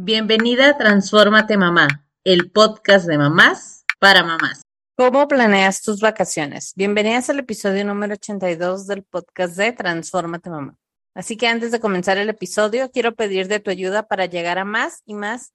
Bienvenida 0.00 0.68
a 0.68 0.78
Transfórmate 0.78 1.56
Mamá, 1.56 2.06
el 2.22 2.52
podcast 2.52 3.08
de 3.08 3.18
mamás 3.18 3.84
para 3.98 4.22
mamás. 4.22 4.62
¿Cómo 4.96 5.26
planeas 5.26 5.82
tus 5.82 6.00
vacaciones? 6.00 6.72
Bienvenidas 6.76 7.28
al 7.30 7.40
episodio 7.40 7.84
número 7.84 8.14
82 8.14 8.86
del 8.86 9.02
podcast 9.02 9.56
de 9.56 9.72
Transfórmate 9.72 10.50
Mamá. 10.50 10.76
Así 11.16 11.36
que 11.36 11.48
antes 11.48 11.72
de 11.72 11.80
comenzar 11.80 12.16
el 12.16 12.28
episodio, 12.28 12.92
quiero 12.92 13.16
pedir 13.16 13.48
de 13.48 13.58
tu 13.58 13.72
ayuda 13.72 14.06
para 14.06 14.26
llegar 14.26 14.58
a 14.58 14.64
más 14.64 15.02
y 15.04 15.14
más 15.14 15.52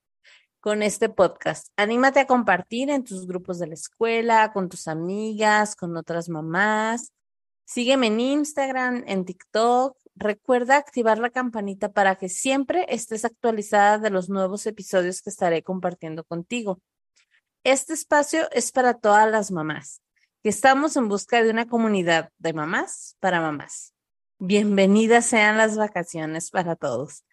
con 0.59 0.83
este 0.83 1.07
podcast. 1.07 1.69
Anímate 1.77 2.19
a 2.19 2.27
compartir 2.27 2.89
en 2.89 3.05
tus 3.05 3.25
grupos 3.25 3.59
de 3.59 3.67
la 3.67 3.75
escuela, 3.75 4.51
con 4.51 4.67
tus 4.67 4.89
amigas, 4.89 5.73
con 5.73 5.95
otras 5.95 6.27
mamás. 6.27 7.13
Sígueme 7.63 8.07
en 8.07 8.19
Instagram, 8.19 9.05
en 9.07 9.23
TikTok, 9.23 9.97
recuerda 10.15 10.77
activar 10.77 11.17
la 11.17 11.29
campanita 11.29 11.91
para 11.91 12.15
que 12.15 12.29
siempre 12.29 12.85
estés 12.89 13.25
actualizada 13.25 13.97
de 13.97 14.09
los 14.09 14.29
nuevos 14.29 14.65
episodios 14.65 15.21
que 15.21 15.29
estaré 15.29 15.63
compartiendo 15.63 16.23
contigo. 16.23 16.81
Este 17.63 17.93
espacio 17.93 18.49
es 18.51 18.71
para 18.71 18.95
todas 18.95 19.29
las 19.31 19.51
mamás, 19.51 20.01
que 20.43 20.49
estamos 20.49 20.95
en 20.97 21.07
busca 21.07 21.41
de 21.41 21.49
una 21.49 21.67
comunidad 21.67 22.29
de 22.37 22.53
mamás 22.53 23.17
para 23.19 23.41
mamás. 23.41 23.93
Bienvenidas 24.39 25.25
sean 25.25 25.57
las 25.57 25.77
vacaciones 25.77 26.51
para 26.51 26.75
todos. 26.75 27.25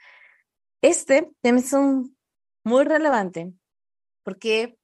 Este 0.82 1.30
tema 1.42 1.58
es 1.58 1.72
un 1.72 2.16
muy 2.64 2.84
relevante 2.84 3.52
porque 4.22 4.78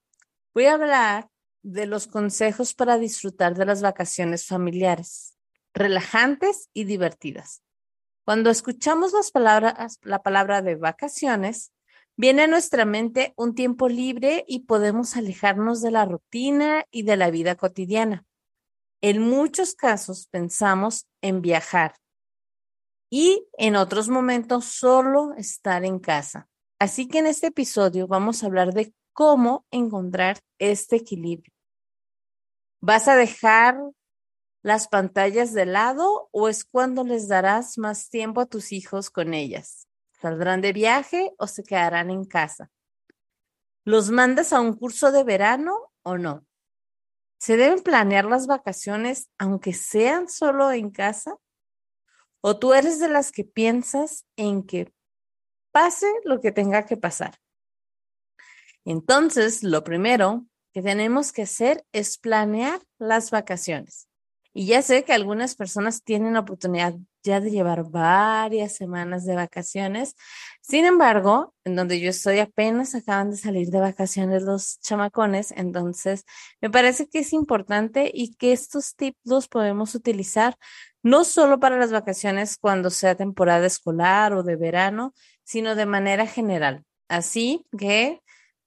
voy 0.54 0.66
a 0.66 0.74
hablar 0.74 1.28
de 1.62 1.86
los 1.86 2.06
consejos 2.06 2.74
para 2.74 2.98
disfrutar 2.98 3.54
de 3.54 3.66
las 3.66 3.82
vacaciones 3.82 4.46
familiares, 4.46 5.36
relajantes 5.74 6.68
y 6.72 6.84
divertidas. 6.84 7.62
Cuando 8.26 8.50
escuchamos 8.50 9.12
las 9.12 9.30
palabras, 9.30 10.00
la 10.02 10.20
palabra 10.20 10.60
de 10.60 10.74
vacaciones, 10.74 11.72
viene 12.16 12.42
a 12.42 12.46
nuestra 12.48 12.84
mente 12.84 13.32
un 13.36 13.54
tiempo 13.54 13.88
libre 13.88 14.44
y 14.48 14.64
podemos 14.64 15.16
alejarnos 15.16 15.80
de 15.80 15.92
la 15.92 16.06
rutina 16.06 16.84
y 16.90 17.04
de 17.04 17.16
la 17.16 17.30
vida 17.30 17.54
cotidiana. 17.54 18.24
En 19.00 19.22
muchos 19.22 19.76
casos 19.76 20.26
pensamos 20.26 21.06
en 21.22 21.40
viajar 21.40 21.94
y 23.10 23.46
en 23.58 23.76
otros 23.76 24.08
momentos 24.08 24.64
solo 24.64 25.32
estar 25.34 25.84
en 25.84 26.00
casa. 26.00 26.48
Así 26.80 27.06
que 27.06 27.20
en 27.20 27.26
este 27.26 27.46
episodio 27.46 28.08
vamos 28.08 28.42
a 28.42 28.46
hablar 28.46 28.74
de 28.74 28.92
cómo 29.12 29.66
encontrar 29.70 30.40
este 30.58 30.96
equilibrio. 30.96 31.52
¿Vas 32.80 33.06
a 33.06 33.14
dejar 33.14 33.78
las 34.66 34.88
pantallas 34.88 35.52
de 35.52 35.64
lado 35.64 36.28
o 36.32 36.48
es 36.48 36.64
cuando 36.64 37.04
les 37.04 37.28
darás 37.28 37.78
más 37.78 38.10
tiempo 38.10 38.40
a 38.40 38.46
tus 38.46 38.72
hijos 38.72 39.10
con 39.10 39.32
ellas? 39.32 39.86
¿Saldrán 40.20 40.60
de 40.60 40.72
viaje 40.72 41.32
o 41.38 41.46
se 41.46 41.62
quedarán 41.62 42.10
en 42.10 42.24
casa? 42.24 42.68
¿Los 43.84 44.10
mandas 44.10 44.52
a 44.52 44.60
un 44.60 44.72
curso 44.72 45.12
de 45.12 45.22
verano 45.22 45.92
o 46.02 46.18
no? 46.18 46.44
¿Se 47.38 47.56
deben 47.56 47.80
planear 47.80 48.24
las 48.24 48.48
vacaciones 48.48 49.30
aunque 49.38 49.72
sean 49.72 50.28
solo 50.28 50.72
en 50.72 50.90
casa? 50.90 51.36
¿O 52.40 52.58
tú 52.58 52.74
eres 52.74 52.98
de 52.98 53.08
las 53.08 53.30
que 53.30 53.44
piensas 53.44 54.26
en 54.34 54.64
que 54.64 54.92
pase 55.70 56.12
lo 56.24 56.40
que 56.40 56.50
tenga 56.50 56.86
que 56.86 56.96
pasar? 56.96 57.38
Entonces, 58.84 59.62
lo 59.62 59.84
primero 59.84 60.44
que 60.72 60.82
tenemos 60.82 61.30
que 61.30 61.42
hacer 61.42 61.86
es 61.92 62.18
planear 62.18 62.80
las 62.98 63.30
vacaciones. 63.30 64.08
Y 64.58 64.64
ya 64.64 64.80
sé 64.80 65.04
que 65.04 65.12
algunas 65.12 65.54
personas 65.54 66.02
tienen 66.02 66.32
la 66.32 66.40
oportunidad 66.40 66.94
ya 67.22 67.42
de 67.42 67.50
llevar 67.50 67.84
varias 67.90 68.74
semanas 68.74 69.26
de 69.26 69.34
vacaciones. 69.34 70.16
Sin 70.62 70.86
embargo, 70.86 71.52
en 71.64 71.76
donde 71.76 72.00
yo 72.00 72.08
estoy 72.08 72.38
apenas 72.38 72.94
acaban 72.94 73.30
de 73.30 73.36
salir 73.36 73.68
de 73.68 73.80
vacaciones 73.80 74.44
los 74.44 74.80
chamacones, 74.80 75.52
entonces 75.54 76.24
me 76.62 76.70
parece 76.70 77.06
que 77.06 77.18
es 77.18 77.34
importante 77.34 78.10
y 78.14 78.34
que 78.36 78.54
estos 78.54 78.96
tips 78.96 79.18
los 79.24 79.46
podemos 79.46 79.94
utilizar 79.94 80.56
no 81.02 81.24
solo 81.24 81.60
para 81.60 81.76
las 81.76 81.92
vacaciones 81.92 82.56
cuando 82.56 82.88
sea 82.88 83.14
temporada 83.14 83.66
escolar 83.66 84.32
o 84.32 84.42
de 84.42 84.56
verano, 84.56 85.12
sino 85.44 85.74
de 85.74 85.84
manera 85.84 86.26
general. 86.26 86.82
Así 87.08 87.66
que 87.76 88.22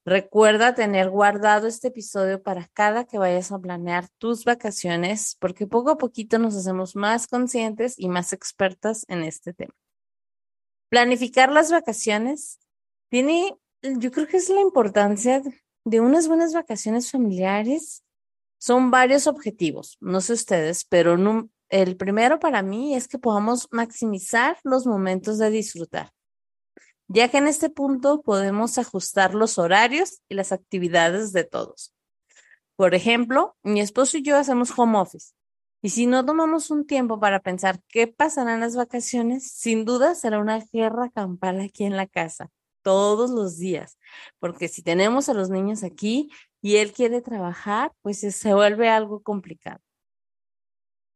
Recuerda 0.05 0.75
tener 0.75 1.09
guardado 1.09 1.67
este 1.67 1.89
episodio 1.89 2.41
para 2.41 2.67
cada 2.73 3.05
que 3.05 3.17
vayas 3.17 3.51
a 3.51 3.59
planear 3.59 4.07
tus 4.17 4.45
vacaciones, 4.45 5.35
porque 5.39 5.67
poco 5.67 5.91
a 5.91 5.97
poquito 5.97 6.39
nos 6.39 6.55
hacemos 6.55 6.95
más 6.95 7.27
conscientes 7.27 7.95
y 7.97 8.07
más 8.07 8.31
expertas 8.31 9.05
en 9.09 9.23
este 9.23 9.53
tema. 9.53 9.73
Planificar 10.89 11.51
las 11.51 11.71
vacaciones 11.71 12.59
tiene, 13.09 13.55
yo 13.81 14.11
creo 14.11 14.27
que 14.27 14.37
es 14.37 14.49
la 14.49 14.61
importancia 14.61 15.41
de 15.85 15.99
unas 15.99 16.27
buenas 16.27 16.53
vacaciones 16.53 17.11
familiares. 17.11 18.03
Son 18.57 18.91
varios 18.91 19.27
objetivos, 19.27 19.97
no 19.99 20.21
sé 20.21 20.33
ustedes, 20.33 20.85
pero 20.85 21.17
el 21.69 21.97
primero 21.97 22.39
para 22.39 22.61
mí 22.61 22.95
es 22.95 23.07
que 23.07 23.19
podamos 23.19 23.67
maximizar 23.71 24.57
los 24.63 24.87
momentos 24.87 25.37
de 25.37 25.49
disfrutar 25.49 26.11
ya 27.09 27.27
que 27.27 27.39
en 27.39 27.47
este 27.47 27.69
punto 27.69 28.21
podemos 28.21 28.77
ajustar 28.77 29.33
los 29.33 29.57
horarios 29.57 30.21
y 30.29 30.35
las 30.35 30.51
actividades 30.51 31.33
de 31.33 31.43
todos. 31.43 31.93
Por 32.75 32.93
ejemplo, 32.93 33.57
mi 33.63 33.81
esposo 33.81 34.17
y 34.17 34.21
yo 34.21 34.37
hacemos 34.37 34.71
home 34.77 34.99
office. 34.99 35.33
Y 35.81 35.89
si 35.89 36.05
no 36.05 36.23
tomamos 36.23 36.69
un 36.69 36.85
tiempo 36.85 37.19
para 37.19 37.39
pensar 37.39 37.81
qué 37.87 38.07
pasará 38.07 38.53
en 38.53 38.59
las 38.59 38.75
vacaciones, 38.75 39.51
sin 39.51 39.85
duda 39.85 40.13
será 40.13 40.39
una 40.39 40.59
guerra 40.71 41.09
campal 41.09 41.59
aquí 41.61 41.83
en 41.83 41.97
la 41.97 42.05
casa, 42.05 42.51
todos 42.83 43.31
los 43.31 43.57
días. 43.57 43.97
Porque 44.37 44.67
si 44.67 44.83
tenemos 44.83 45.29
a 45.29 45.33
los 45.33 45.49
niños 45.49 45.83
aquí 45.83 46.29
y 46.61 46.75
él 46.75 46.93
quiere 46.93 47.21
trabajar, 47.21 47.91
pues 48.03 48.19
se 48.19 48.53
vuelve 48.53 48.87
algo 48.87 49.23
complicado. 49.23 49.79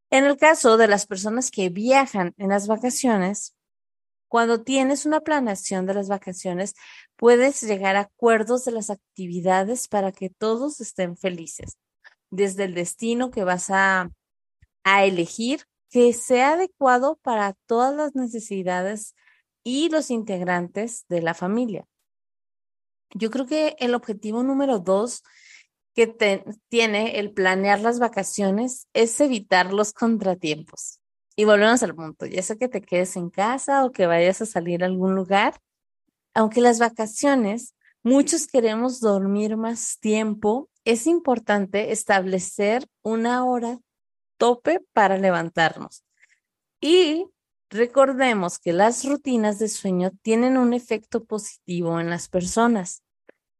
En 0.09 0.23
el 0.23 0.37
caso 0.37 0.77
de 0.77 0.87
las 0.87 1.05
personas 1.05 1.51
que 1.51 1.69
viajan 1.69 2.33
en 2.37 2.49
las 2.49 2.67
vacaciones, 2.67 3.55
cuando 4.33 4.63
tienes 4.63 5.05
una 5.05 5.21
planeación 5.21 5.85
de 5.85 5.93
las 5.93 6.09
vacaciones, 6.09 6.73
puedes 7.17 7.61
llegar 7.61 7.95
a 7.95 7.99
acuerdos 7.99 8.65
de 8.65 8.71
las 8.71 8.89
actividades 8.89 9.87
para 9.87 10.11
que 10.11 10.31
todos 10.31 10.81
estén 10.81 11.15
felices. 11.15 11.77
Desde 12.31 12.63
el 12.63 12.73
destino 12.73 13.29
que 13.29 13.43
vas 13.43 13.69
a, 13.69 14.09
a 14.83 15.05
elegir, 15.05 15.65
que 15.91 16.13
sea 16.13 16.53
adecuado 16.53 17.19
para 17.21 17.53
todas 17.67 17.95
las 17.95 18.15
necesidades 18.15 19.13
y 19.63 19.89
los 19.89 20.09
integrantes 20.09 21.05
de 21.09 21.21
la 21.21 21.35
familia. 21.35 21.85
Yo 23.13 23.29
creo 23.29 23.45
que 23.45 23.75
el 23.77 23.93
objetivo 23.93 24.41
número 24.41 24.79
dos 24.79 25.21
que 25.93 26.07
tiene 26.69 27.19
el 27.19 27.33
planear 27.33 27.81
las 27.81 27.99
vacaciones 27.99 28.87
es 28.93 29.21
evitar 29.21 29.71
los 29.71 29.93
contratiempos. 29.93 31.02
Y 31.35 31.45
volvemos 31.45 31.81
al 31.81 31.95
punto, 31.95 32.25
ya 32.25 32.41
sea 32.41 32.55
que 32.55 32.67
te 32.67 32.81
quedes 32.81 33.15
en 33.15 33.29
casa 33.29 33.85
o 33.85 33.91
que 33.91 34.05
vayas 34.05 34.41
a 34.41 34.45
salir 34.45 34.83
a 34.83 34.87
algún 34.87 35.15
lugar, 35.15 35.59
aunque 36.33 36.61
las 36.61 36.79
vacaciones, 36.79 37.75
muchos 38.03 38.47
queremos 38.47 38.99
dormir 38.99 39.57
más 39.57 39.99
tiempo, 39.99 40.69
es 40.85 41.07
importante 41.07 41.91
establecer 41.91 42.87
una 43.01 43.45
hora 43.45 43.79
tope 44.37 44.79
para 44.93 45.17
levantarnos. 45.17 46.03
Y 46.81 47.27
recordemos 47.69 48.59
que 48.59 48.73
las 48.73 49.05
rutinas 49.05 49.57
de 49.57 49.69
sueño 49.69 50.11
tienen 50.21 50.57
un 50.57 50.73
efecto 50.73 51.23
positivo 51.23 51.99
en 51.99 52.09
las 52.09 52.27
personas. 52.29 53.03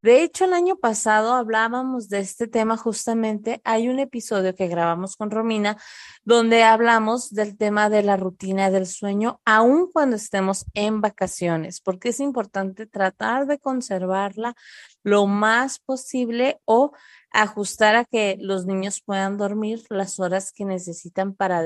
De 0.03 0.21
hecho, 0.21 0.43
el 0.43 0.51
año 0.51 0.75
pasado 0.75 1.33
hablábamos 1.33 2.09
de 2.09 2.19
este 2.19 2.49
tema 2.49 2.75
justamente. 2.75 3.61
Hay 3.63 3.87
un 3.87 3.99
episodio 3.99 4.53
que 4.53 4.67
grabamos 4.67 5.15
con 5.15 5.31
Romina 5.31 5.77
donde 6.25 6.63
hablamos 6.63 7.29
del 7.33 7.57
tema 7.57 7.89
de 7.89 8.03
la 8.03 8.17
rutina 8.17 8.69
del 8.69 8.85
sueño, 8.85 9.39
aun 9.45 9.89
cuando 9.89 10.17
estemos 10.17 10.65
en 10.73 10.99
vacaciones, 10.99 11.79
porque 11.79 12.09
es 12.09 12.19
importante 12.19 12.85
tratar 12.85 13.47
de 13.47 13.59
conservarla 13.59 14.55
lo 15.03 15.25
más 15.25 15.79
posible 15.79 16.59
o 16.65 16.91
ajustar 17.31 17.95
a 17.95 18.03
que 18.03 18.35
los 18.41 18.65
niños 18.65 19.01
puedan 19.05 19.37
dormir 19.37 19.85
las 19.87 20.19
horas 20.19 20.51
que 20.51 20.65
necesitan 20.65 21.33
para 21.33 21.63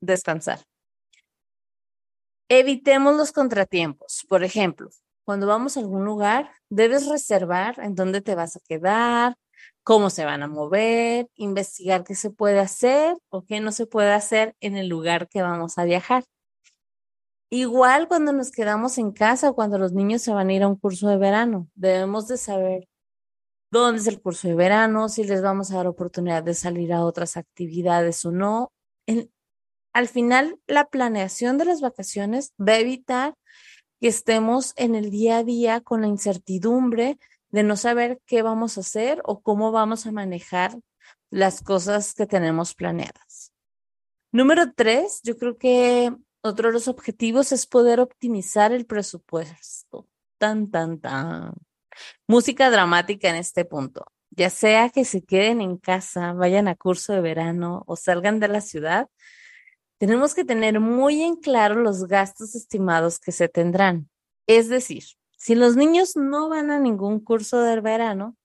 descansar. 0.00 0.58
Evitemos 2.48 3.16
los 3.16 3.30
contratiempos. 3.30 4.26
Por 4.28 4.42
ejemplo, 4.42 4.90
cuando 5.24 5.46
vamos 5.46 5.76
a 5.76 5.80
algún 5.80 6.04
lugar, 6.04 6.50
debes 6.70 7.08
reservar 7.08 7.78
en 7.80 7.94
dónde 7.94 8.20
te 8.20 8.34
vas 8.34 8.56
a 8.56 8.60
quedar, 8.60 9.36
cómo 9.82 10.10
se 10.10 10.24
van 10.24 10.42
a 10.42 10.48
mover, 10.48 11.28
investigar 11.36 12.04
qué 12.04 12.14
se 12.14 12.30
puede 12.30 12.60
hacer 12.60 13.16
o 13.30 13.44
qué 13.44 13.60
no 13.60 13.72
se 13.72 13.86
puede 13.86 14.12
hacer 14.12 14.54
en 14.60 14.76
el 14.76 14.88
lugar 14.88 15.28
que 15.28 15.42
vamos 15.42 15.78
a 15.78 15.84
viajar. 15.84 16.24
Igual 17.50 18.08
cuando 18.08 18.32
nos 18.32 18.50
quedamos 18.50 18.98
en 18.98 19.12
casa 19.12 19.50
o 19.50 19.54
cuando 19.54 19.78
los 19.78 19.92
niños 19.92 20.22
se 20.22 20.32
van 20.32 20.48
a 20.48 20.52
ir 20.54 20.62
a 20.62 20.68
un 20.68 20.76
curso 20.76 21.08
de 21.08 21.18
verano, 21.18 21.68
debemos 21.74 22.26
de 22.26 22.36
saber 22.36 22.88
dónde 23.70 24.00
es 24.00 24.06
el 24.06 24.20
curso 24.20 24.48
de 24.48 24.54
verano, 24.54 25.08
si 25.08 25.24
les 25.24 25.42
vamos 25.42 25.70
a 25.70 25.76
dar 25.76 25.86
oportunidad 25.86 26.42
de 26.42 26.54
salir 26.54 26.92
a 26.92 27.04
otras 27.04 27.36
actividades 27.36 28.24
o 28.24 28.32
no. 28.32 28.72
al 29.92 30.08
final, 30.08 30.58
la 30.66 30.86
planeación 30.86 31.58
de 31.58 31.66
las 31.66 31.80
vacaciones 31.80 32.52
va 32.60 32.72
a 32.74 32.78
evitar 32.80 33.34
que 34.04 34.08
estemos 34.08 34.74
en 34.76 34.94
el 34.94 35.08
día 35.08 35.38
a 35.38 35.44
día 35.44 35.80
con 35.80 36.02
la 36.02 36.08
incertidumbre 36.08 37.18
de 37.48 37.62
no 37.62 37.74
saber 37.74 38.20
qué 38.26 38.42
vamos 38.42 38.76
a 38.76 38.82
hacer 38.82 39.22
o 39.24 39.40
cómo 39.40 39.72
vamos 39.72 40.04
a 40.04 40.12
manejar 40.12 40.78
las 41.30 41.62
cosas 41.62 42.12
que 42.12 42.26
tenemos 42.26 42.74
planeadas. 42.74 43.50
Número 44.30 44.74
tres, 44.76 45.22
yo 45.22 45.38
creo 45.38 45.56
que 45.56 46.14
otro 46.42 46.68
de 46.68 46.74
los 46.74 46.86
objetivos 46.86 47.50
es 47.50 47.66
poder 47.66 47.98
optimizar 47.98 48.72
el 48.72 48.84
presupuesto. 48.84 50.06
Tan, 50.36 50.70
tan, 50.70 51.00
tan. 51.00 51.54
Música 52.28 52.70
dramática 52.70 53.30
en 53.30 53.36
este 53.36 53.64
punto. 53.64 54.04
Ya 54.28 54.50
sea 54.50 54.90
que 54.90 55.06
se 55.06 55.24
queden 55.24 55.62
en 55.62 55.78
casa, 55.78 56.34
vayan 56.34 56.68
a 56.68 56.76
curso 56.76 57.14
de 57.14 57.22
verano 57.22 57.84
o 57.86 57.96
salgan 57.96 58.38
de 58.38 58.48
la 58.48 58.60
ciudad, 58.60 59.08
tenemos 59.98 60.34
que 60.34 60.44
tener 60.44 60.80
muy 60.80 61.22
en 61.22 61.36
claro 61.36 61.76
los 61.76 62.06
gastos 62.06 62.54
estimados 62.54 63.18
que 63.18 63.32
se 63.32 63.48
tendrán. 63.48 64.08
Es 64.46 64.68
decir, 64.68 65.04
si 65.36 65.54
los 65.54 65.76
niños 65.76 66.16
no 66.16 66.48
van 66.48 66.70
a 66.70 66.78
ningún 66.78 67.20
curso 67.20 67.60
del 67.60 67.80
verano, 67.80 68.36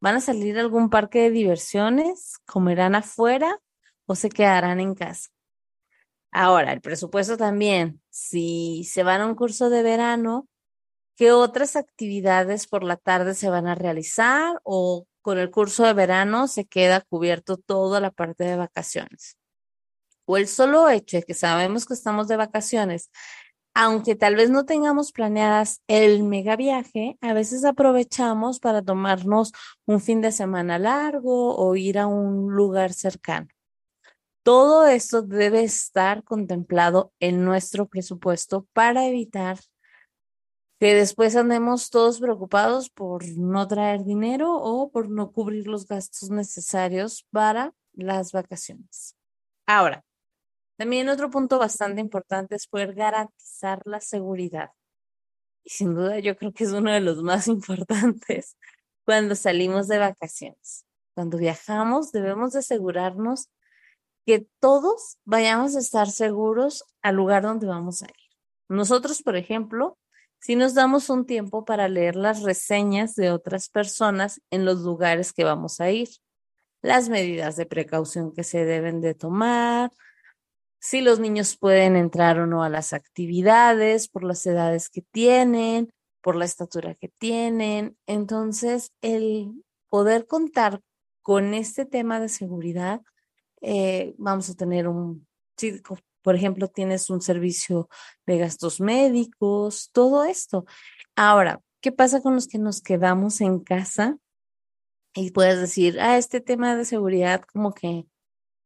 van 0.00 0.16
a 0.16 0.20
salir 0.20 0.58
a 0.58 0.60
algún 0.60 0.90
parque 0.90 1.20
de 1.22 1.30
diversiones, 1.30 2.38
comerán 2.46 2.94
afuera 2.94 3.58
o 4.06 4.14
se 4.14 4.28
quedarán 4.28 4.80
en 4.80 4.94
casa. 4.94 5.30
Ahora, 6.30 6.72
el 6.72 6.80
presupuesto 6.80 7.36
también, 7.36 8.02
si 8.10 8.84
se 8.84 9.02
van 9.02 9.20
a 9.20 9.26
un 9.26 9.34
curso 9.34 9.70
de 9.70 9.82
verano, 9.82 10.48
¿qué 11.16 11.32
otras 11.32 11.76
actividades 11.76 12.66
por 12.66 12.82
la 12.82 12.96
tarde 12.96 13.34
se 13.34 13.48
van 13.48 13.66
a 13.66 13.74
realizar 13.74 14.60
o 14.64 15.06
con 15.22 15.38
el 15.38 15.50
curso 15.50 15.84
de 15.84 15.94
verano 15.94 16.48
se 16.48 16.66
queda 16.66 17.00
cubierto 17.00 17.56
toda 17.56 18.00
la 18.00 18.10
parte 18.10 18.44
de 18.44 18.56
vacaciones? 18.56 19.38
O 20.26 20.36
el 20.36 20.48
solo 20.48 20.88
hecho 20.88 21.18
de 21.18 21.22
que 21.22 21.34
sabemos 21.34 21.86
que 21.86 21.94
estamos 21.94 22.28
de 22.28 22.36
vacaciones 22.36 23.10
aunque 23.74 24.14
tal 24.14 24.36
vez 24.36 24.50
no 24.50 24.64
tengamos 24.64 25.10
planeadas 25.10 25.82
el 25.88 26.22
mega 26.22 26.54
viaje, 26.54 27.18
a 27.20 27.34
veces 27.34 27.64
aprovechamos 27.64 28.60
para 28.60 28.82
tomarnos 28.82 29.52
un 29.84 30.00
fin 30.00 30.20
de 30.20 30.30
semana 30.30 30.78
largo 30.78 31.56
o 31.56 31.74
ir 31.74 31.98
a 31.98 32.06
un 32.06 32.54
lugar 32.54 32.92
cercano. 32.92 33.48
Todo 34.44 34.86
esto 34.86 35.22
debe 35.22 35.64
estar 35.64 36.22
contemplado 36.22 37.12
en 37.18 37.44
nuestro 37.44 37.86
presupuesto 37.88 38.66
para 38.72 39.06
evitar 39.06 39.58
que 40.78 40.94
después 40.94 41.34
andemos 41.34 41.90
todos 41.90 42.20
preocupados 42.20 42.90
por 42.90 43.26
no 43.38 43.66
traer 43.66 44.04
dinero 44.04 44.54
o 44.54 44.90
por 44.90 45.08
no 45.08 45.32
cubrir 45.32 45.66
los 45.66 45.86
gastos 45.86 46.30
necesarios 46.30 47.26
para 47.30 47.72
las 47.92 48.32
vacaciones. 48.32 49.16
Ahora, 49.66 50.04
también 50.76 51.08
otro 51.08 51.30
punto 51.30 51.58
bastante 51.58 52.00
importante 52.00 52.56
es 52.56 52.66
poder 52.66 52.94
garantizar 52.94 53.80
la 53.84 54.00
seguridad. 54.00 54.70
Y 55.62 55.70
sin 55.70 55.94
duda 55.94 56.18
yo 56.18 56.36
creo 56.36 56.52
que 56.52 56.64
es 56.64 56.72
uno 56.72 56.92
de 56.92 57.00
los 57.00 57.22
más 57.22 57.48
importantes 57.48 58.56
cuando 59.04 59.34
salimos 59.34 59.88
de 59.88 59.98
vacaciones. 59.98 60.84
Cuando 61.14 61.38
viajamos 61.38 62.12
debemos 62.12 62.52
de 62.52 62.60
asegurarnos 62.60 63.48
que 64.26 64.46
todos 64.58 65.18
vayamos 65.24 65.76
a 65.76 65.80
estar 65.80 66.10
seguros 66.10 66.84
al 67.02 67.16
lugar 67.16 67.42
donde 67.42 67.66
vamos 67.66 68.02
a 68.02 68.06
ir. 68.06 68.24
Nosotros, 68.68 69.22
por 69.22 69.36
ejemplo, 69.36 69.98
si 70.40 70.56
nos 70.56 70.74
damos 70.74 71.10
un 71.10 71.26
tiempo 71.26 71.64
para 71.64 71.88
leer 71.88 72.16
las 72.16 72.42
reseñas 72.42 73.14
de 73.14 73.30
otras 73.30 73.68
personas 73.68 74.40
en 74.50 74.64
los 74.64 74.80
lugares 74.80 75.32
que 75.32 75.44
vamos 75.44 75.80
a 75.80 75.90
ir, 75.90 76.08
las 76.82 77.08
medidas 77.08 77.56
de 77.56 77.66
precaución 77.66 78.32
que 78.32 78.44
se 78.44 78.64
deben 78.64 79.00
de 79.00 79.14
tomar, 79.14 79.90
si 80.84 81.00
los 81.00 81.18
niños 81.18 81.56
pueden 81.56 81.96
entrar 81.96 82.38
o 82.38 82.46
no 82.46 82.62
a 82.62 82.68
las 82.68 82.92
actividades 82.92 84.06
por 84.06 84.22
las 84.22 84.44
edades 84.44 84.90
que 84.90 85.00
tienen, 85.00 85.90
por 86.20 86.36
la 86.36 86.44
estatura 86.44 86.94
que 86.94 87.08
tienen. 87.08 87.96
Entonces, 88.06 88.92
el 89.00 89.64
poder 89.88 90.26
contar 90.26 90.82
con 91.22 91.54
este 91.54 91.86
tema 91.86 92.20
de 92.20 92.28
seguridad, 92.28 93.00
eh, 93.62 94.14
vamos 94.18 94.50
a 94.50 94.56
tener 94.56 94.86
un, 94.86 95.26
si, 95.56 95.80
por 96.20 96.36
ejemplo, 96.36 96.68
tienes 96.68 97.08
un 97.08 97.22
servicio 97.22 97.88
de 98.26 98.36
gastos 98.36 98.78
médicos, 98.78 99.88
todo 99.90 100.24
esto. 100.24 100.66
Ahora, 101.16 101.62
¿qué 101.80 101.92
pasa 101.92 102.20
con 102.20 102.34
los 102.34 102.46
que 102.46 102.58
nos 102.58 102.82
quedamos 102.82 103.40
en 103.40 103.60
casa? 103.60 104.18
Y 105.14 105.30
puedes 105.30 105.58
decir, 105.58 105.98
ah, 105.98 106.18
este 106.18 106.42
tema 106.42 106.76
de 106.76 106.84
seguridad 106.84 107.40
como 107.50 107.72
que, 107.72 108.04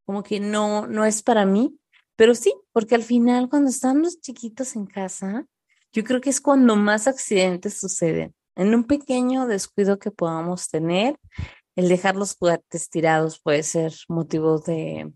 como 0.05 0.21
que 0.21 0.41
no, 0.41 0.85
no 0.85 1.05
es 1.05 1.23
para 1.23 1.45
mí. 1.45 1.79
Pero 2.19 2.35
sí, 2.35 2.53
porque 2.73 2.95
al 2.95 3.03
final 3.03 3.47
cuando 3.47 3.69
están 3.69 4.01
los 4.01 4.19
chiquitos 4.19 4.75
en 4.75 4.85
casa, 4.87 5.45
yo 5.93 6.03
creo 6.03 6.19
que 6.19 6.29
es 6.29 6.41
cuando 6.41 6.75
más 6.75 7.07
accidentes 7.07 7.79
suceden. 7.79 8.35
En 8.57 8.75
un 8.75 8.83
pequeño 8.83 9.47
descuido 9.47 9.99
que 9.99 10.11
podamos 10.11 10.67
tener, 10.67 11.17
el 11.77 11.87
dejar 11.87 12.17
los 12.17 12.35
juguetes 12.35 12.89
tirados 12.89 13.39
puede 13.39 13.63
ser 13.63 13.93
motivo 14.09 14.59
de, 14.59 15.13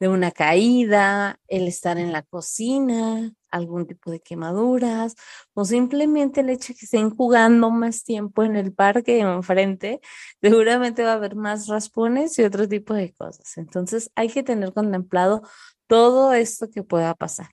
de 0.00 0.08
una 0.08 0.30
caída, 0.30 1.38
el 1.48 1.68
estar 1.68 1.98
en 1.98 2.12
la 2.12 2.22
cocina, 2.22 3.34
algún 3.50 3.86
tipo 3.86 4.10
de 4.10 4.20
quemaduras, 4.20 5.16
o 5.52 5.66
simplemente 5.66 6.40
el 6.40 6.48
hecho 6.48 6.72
de 6.72 6.78
que 6.78 6.86
estén 6.86 7.10
jugando 7.10 7.68
más 7.68 8.04
tiempo 8.04 8.42
en 8.42 8.56
el 8.56 8.72
parque 8.72 9.20
enfrente, 9.20 10.00
seguramente 10.40 11.04
va 11.04 11.12
a 11.12 11.16
haber 11.16 11.36
más 11.36 11.66
raspones 11.66 12.38
y 12.38 12.42
otro 12.44 12.66
tipo 12.66 12.94
de 12.94 13.12
cosas. 13.12 13.58
Entonces 13.58 14.10
hay 14.14 14.30
que 14.30 14.42
tener 14.42 14.72
contemplado 14.72 15.42
todo 15.90 16.32
esto 16.34 16.70
que 16.70 16.84
pueda 16.84 17.16
pasar. 17.16 17.50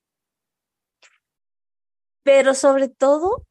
Pero 2.21 2.53
sobre 2.53 2.87
todo, 2.87 3.47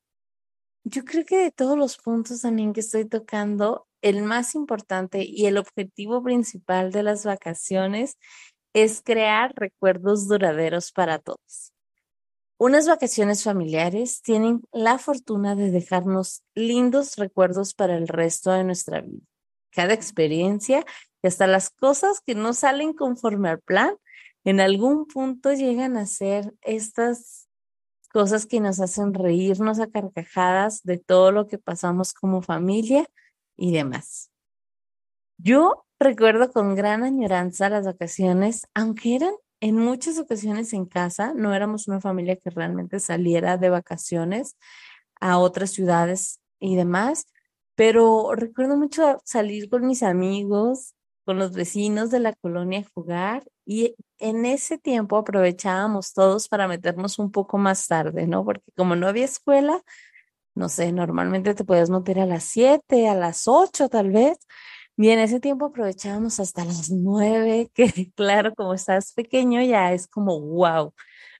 yo 0.85 1.05
creo 1.05 1.25
que 1.25 1.39
de 1.39 1.51
todos 1.51 1.77
los 1.77 1.99
puntos 1.99 2.43
también 2.43 2.73
que 2.73 2.81
estoy 2.81 3.05
tocando, 3.05 3.89
el 4.01 4.23
más 4.23 4.55
importante 4.55 5.25
y 5.25 5.47
el 5.47 5.59
objetivo 5.59 6.23
principal 6.23 6.93
de 6.93 7.03
las 7.03 7.25
vacaciones 7.25 8.17
es 8.75 9.03
crear 9.03 9.53
recuerdos 9.57 10.29
duraderos 10.29 10.93
para 10.93 11.19
todos. 11.19 11.73
Unas 12.57 12.87
vacaciones 12.87 13.43
familiares 13.43 14.23
tienen 14.23 14.63
la 14.71 14.99
fortuna 14.99 15.57
de 15.57 15.73
dejarnos 15.73 16.45
lindos 16.55 17.17
recuerdos 17.17 17.75
para 17.75 17.97
el 17.97 18.07
resto 18.07 18.53
de 18.53 18.63
nuestra 18.63 19.01
vida. 19.01 19.27
Cada 19.73 19.95
experiencia 19.95 20.85
y 21.25 21.27
hasta 21.27 21.49
las 21.49 21.71
cosas 21.71 22.21
que 22.21 22.37
no 22.37 22.53
salen 22.53 22.93
conforme 22.93 23.49
al 23.49 23.61
plan 23.61 23.97
en 24.47 24.61
algún 24.61 25.07
punto 25.07 25.53
llegan 25.53 25.97
a 25.97 26.07
ser 26.07 26.55
estas 26.63 27.49
cosas 28.13 28.47
que 28.47 28.61
nos 28.61 28.79
hacen 28.79 29.13
reírnos 29.13 29.81
a 29.81 29.89
carcajadas 29.89 30.85
de 30.85 30.99
todo 30.99 31.33
lo 31.33 31.49
que 31.49 31.59
pasamos 31.59 32.15
como 32.15 32.43
familia 32.43 33.07
y 33.57 33.73
demás. 33.73 34.31
Yo 35.37 35.85
recuerdo 35.99 36.53
con 36.53 36.77
gran 36.77 37.03
añoranza 37.03 37.69
las 37.69 37.87
vacaciones, 37.87 38.69
aunque 38.73 39.17
eran 39.17 39.35
en 39.61 39.79
muchas 39.79 40.17
ocasiones 40.17 40.73
en 40.73 40.87
casa, 40.87 41.35
no 41.35 41.53
éramos 41.53 41.89
una 41.89 42.01
familia 42.01 42.37
que 42.37 42.51
realmente 42.51 43.01
saliera 43.01 43.57
de 43.57 43.71
vacaciones 43.71 44.57
a 45.21 45.39
otras 45.39 45.71
ciudades 45.71 46.39
y 46.61 46.77
demás, 46.77 47.27
pero 47.75 48.33
recuerdo 48.37 48.77
mucho 48.77 49.21
salir 49.25 49.69
con 49.69 49.89
mis 49.89 50.05
amigos, 50.05 50.95
con 51.25 51.37
los 51.37 51.51
vecinos 51.53 52.13
de 52.13 52.21
la 52.21 52.33
colonia 52.33 52.79
a 52.79 52.91
jugar 52.95 53.43
y 53.67 53.97
en 54.19 54.47
ese 54.47 54.79
tiempo 54.79 55.19
aprovechábamos 55.19 56.15
todos 56.15 56.49
para 56.49 56.69
meternos 56.69 57.19
un 57.19 57.33
poco 57.33 57.59
más 57.59 57.87
tarde, 57.89 58.27
¿no? 58.27 58.45
Porque 58.45 58.73
como 58.77 58.97
no 58.97 59.09
había 59.09 59.25
escuela, 59.27 59.83
no 60.55 60.69
sé, 60.71 60.93
normalmente 60.93 61.55
te 61.55 61.65
puedes 61.65 61.91
meter 61.91 62.21
a 62.21 62.27
las 62.27 62.45
7, 62.45 63.09
a 63.09 63.15
las 63.15 63.49
8 63.49 63.89
tal 63.89 64.11
vez. 64.13 64.39
Y 64.97 65.11
en 65.11 65.19
ese 65.21 65.41
tiempo 65.41 65.67
aprovechábamos 65.67 66.41
hasta 66.41 66.65
las 66.65 66.91
9, 66.91 67.71
que 67.75 67.87
claro, 68.17 68.55
como 68.55 68.75
estás 68.75 69.13
pequeño 69.13 69.63
ya 69.63 69.93
es 69.93 70.09
como, 70.09 70.41
wow, 70.41 70.95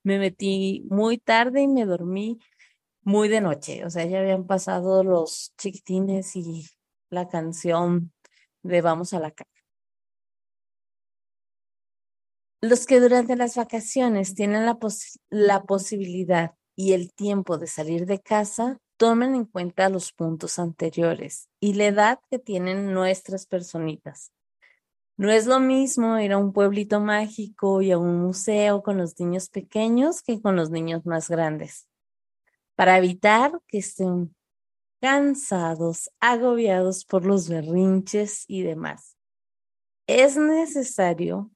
me 0.05 0.19
metí 0.19 0.87
muy 0.91 1.19
tarde 1.19 1.63
y 1.63 1.69
me 1.69 1.87
dormí 1.87 2.39
muy 3.03 3.29
de 3.29 3.41
noche. 3.41 3.85
O 3.87 3.91
sea, 3.91 4.07
ya 4.07 4.21
habían 4.21 4.47
pasado 4.47 5.05
los 5.05 5.55
chiquitines 5.59 6.37
y 6.37 6.67
la 7.11 7.29
canción 7.29 8.13
de 8.63 8.83
Vamos 8.83 9.15
a 9.15 9.21
la 9.21 9.31
calle. 9.33 9.56
Los 12.69 12.85
que 12.85 12.99
durante 12.99 13.37
las 13.37 13.55
vacaciones 13.55 14.35
tienen 14.35 14.67
la, 14.67 14.77
la 15.31 15.63
posibilidad 15.63 16.57
y 16.75 16.95
el 16.95 17.13
tiempo 17.13 17.59
de 17.59 17.69
salir 17.69 18.07
de 18.07 18.21
casa, 18.21 18.81
tomen 18.97 19.37
en 19.37 19.45
cuenta 19.45 19.89
los 19.89 20.13
puntos 20.13 20.59
anteriores 20.59 21.49
y 21.61 21.75
la 21.75 21.87
edad 21.87 22.19
que 22.29 22.41
tienen 22.41 22.93
nuestras 22.93 23.47
personitas. 23.47 24.33
No 25.17 25.31
es 25.31 25.47
lo 25.47 25.61
mismo 25.61 26.19
ir 26.19 26.33
a 26.33 26.39
un 26.39 26.53
pueblito 26.53 26.99
mágico 26.99 27.83
y 27.83 27.93
a 27.93 27.99
un 27.99 28.21
museo 28.21 28.83
con 28.83 28.97
los 28.99 29.17
niños 29.21 29.49
pequeños 29.49 30.21
que 30.21 30.43
con 30.43 30.57
los 30.57 30.71
niños 30.71 31.07
más 31.07 31.31
grandes. 31.31 31.89
Para 32.75 32.99
evitar 32.99 33.61
que 33.69 33.79
estén 33.79 34.35
cansados, 35.01 36.11
agobiados 36.19 37.05
por 37.05 37.27
los 37.27 37.49
berrinches 37.49 38.45
y 38.49 38.63
demás. 38.63 39.17
Es 40.09 40.37
necesario 40.37 41.53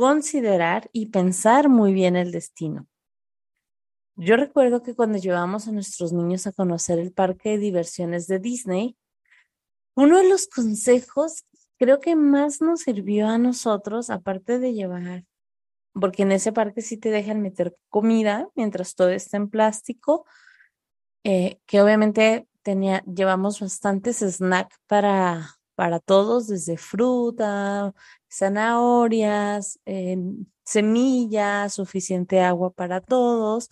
considerar 0.00 0.88
y 0.94 1.10
pensar 1.10 1.68
muy 1.68 1.92
bien 1.92 2.16
el 2.16 2.32
destino. 2.32 2.86
Yo 4.16 4.36
recuerdo 4.36 4.82
que 4.82 4.94
cuando 4.94 5.18
llevamos 5.18 5.68
a 5.68 5.72
nuestros 5.72 6.14
niños 6.14 6.46
a 6.46 6.52
conocer 6.52 6.98
el 6.98 7.12
parque 7.12 7.50
de 7.50 7.58
diversiones 7.58 8.26
de 8.26 8.38
Disney, 8.38 8.96
uno 9.94 10.16
de 10.16 10.26
los 10.26 10.46
consejos 10.46 11.44
creo 11.78 12.00
que 12.00 12.16
más 12.16 12.62
nos 12.62 12.80
sirvió 12.80 13.28
a 13.28 13.36
nosotros, 13.36 14.08
aparte 14.08 14.58
de 14.58 14.72
llevar, 14.72 15.26
porque 15.92 16.22
en 16.22 16.32
ese 16.32 16.50
parque 16.50 16.80
sí 16.80 16.96
te 16.96 17.10
dejan 17.10 17.42
meter 17.42 17.76
comida 17.90 18.48
mientras 18.54 18.94
todo 18.94 19.10
está 19.10 19.36
en 19.36 19.50
plástico, 19.50 20.24
eh, 21.24 21.60
que 21.66 21.82
obviamente 21.82 22.48
tenía, 22.62 23.04
llevamos 23.04 23.60
bastantes 23.60 24.20
snacks 24.20 24.78
para, 24.86 25.56
para 25.74 26.00
todos, 26.00 26.46
desde 26.48 26.78
fruta, 26.78 27.92
zanahorias, 28.32 29.80
eh, 29.86 30.16
semillas, 30.64 31.74
suficiente 31.74 32.40
agua 32.40 32.72
para 32.72 33.00
todos. 33.00 33.68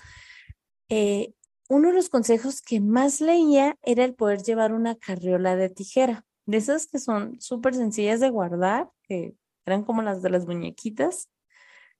Eh, 0.88 1.34
uno 1.68 1.88
de 1.88 1.94
los 1.94 2.08
consejos 2.08 2.62
que 2.62 2.80
más 2.80 3.20
leía 3.20 3.78
era 3.82 4.04
el 4.04 4.14
poder 4.14 4.42
llevar 4.42 4.72
una 4.72 4.96
carriola 4.96 5.56
de 5.56 5.68
tijera, 5.68 6.24
de 6.46 6.56
esas 6.58 6.86
que 6.86 6.98
son 6.98 7.40
súper 7.40 7.74
sencillas 7.74 8.20
de 8.20 8.30
guardar, 8.30 8.90
que 9.02 9.34
eran 9.66 9.84
como 9.84 10.02
las 10.02 10.22
de 10.22 10.30
las 10.30 10.46
muñequitas, 10.46 11.28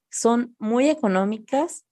son 0.09 0.55
muy 0.59 0.89
económicas 0.89 1.85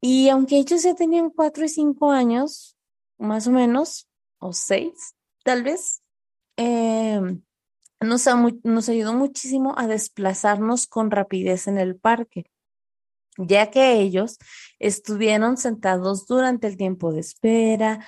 y 0.00 0.28
aunque 0.28 0.58
ellos 0.58 0.82
ya 0.82 0.94
tenían 0.94 1.30
cuatro 1.30 1.64
y 1.64 1.68
cinco 1.68 2.10
años, 2.10 2.76
más 3.18 3.46
o 3.46 3.52
menos, 3.52 4.08
o 4.38 4.52
seis, 4.52 5.14
tal 5.44 5.62
vez, 5.64 6.02
em, 6.56 7.42
nos, 8.00 8.26
nos 8.64 8.88
ayudó 8.88 9.14
muchísimo 9.14 9.74
a 9.78 9.86
desplazarnos 9.86 10.86
con 10.86 11.10
rapidez 11.10 11.66
en 11.66 11.78
el 11.78 11.96
parque, 11.96 12.50
ya 13.36 13.70
que 13.70 14.00
ellos 14.00 14.38
estuvieron 14.78 15.56
sentados 15.56 16.26
durante 16.26 16.66
el 16.66 16.76
tiempo 16.76 17.12
de 17.12 17.20
espera, 17.20 18.00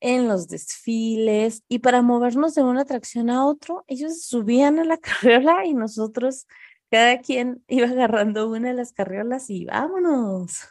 en 0.00 0.28
los 0.28 0.48
desfiles 0.48 1.62
y 1.68 1.80
para 1.80 2.02
movernos 2.02 2.54
de 2.54 2.62
una 2.62 2.82
atracción 2.82 3.30
a 3.30 3.46
otro, 3.46 3.84
ellos 3.88 4.22
subían 4.22 4.78
a 4.78 4.84
la 4.84 4.96
carriola 4.98 5.64
y 5.66 5.74
nosotros, 5.74 6.46
cada 6.90 7.20
quien 7.20 7.64
iba 7.68 7.88
agarrando 7.88 8.48
una 8.48 8.68
de 8.68 8.74
las 8.74 8.92
carriolas 8.92 9.50
y 9.50 9.66
vámonos. 9.66 10.68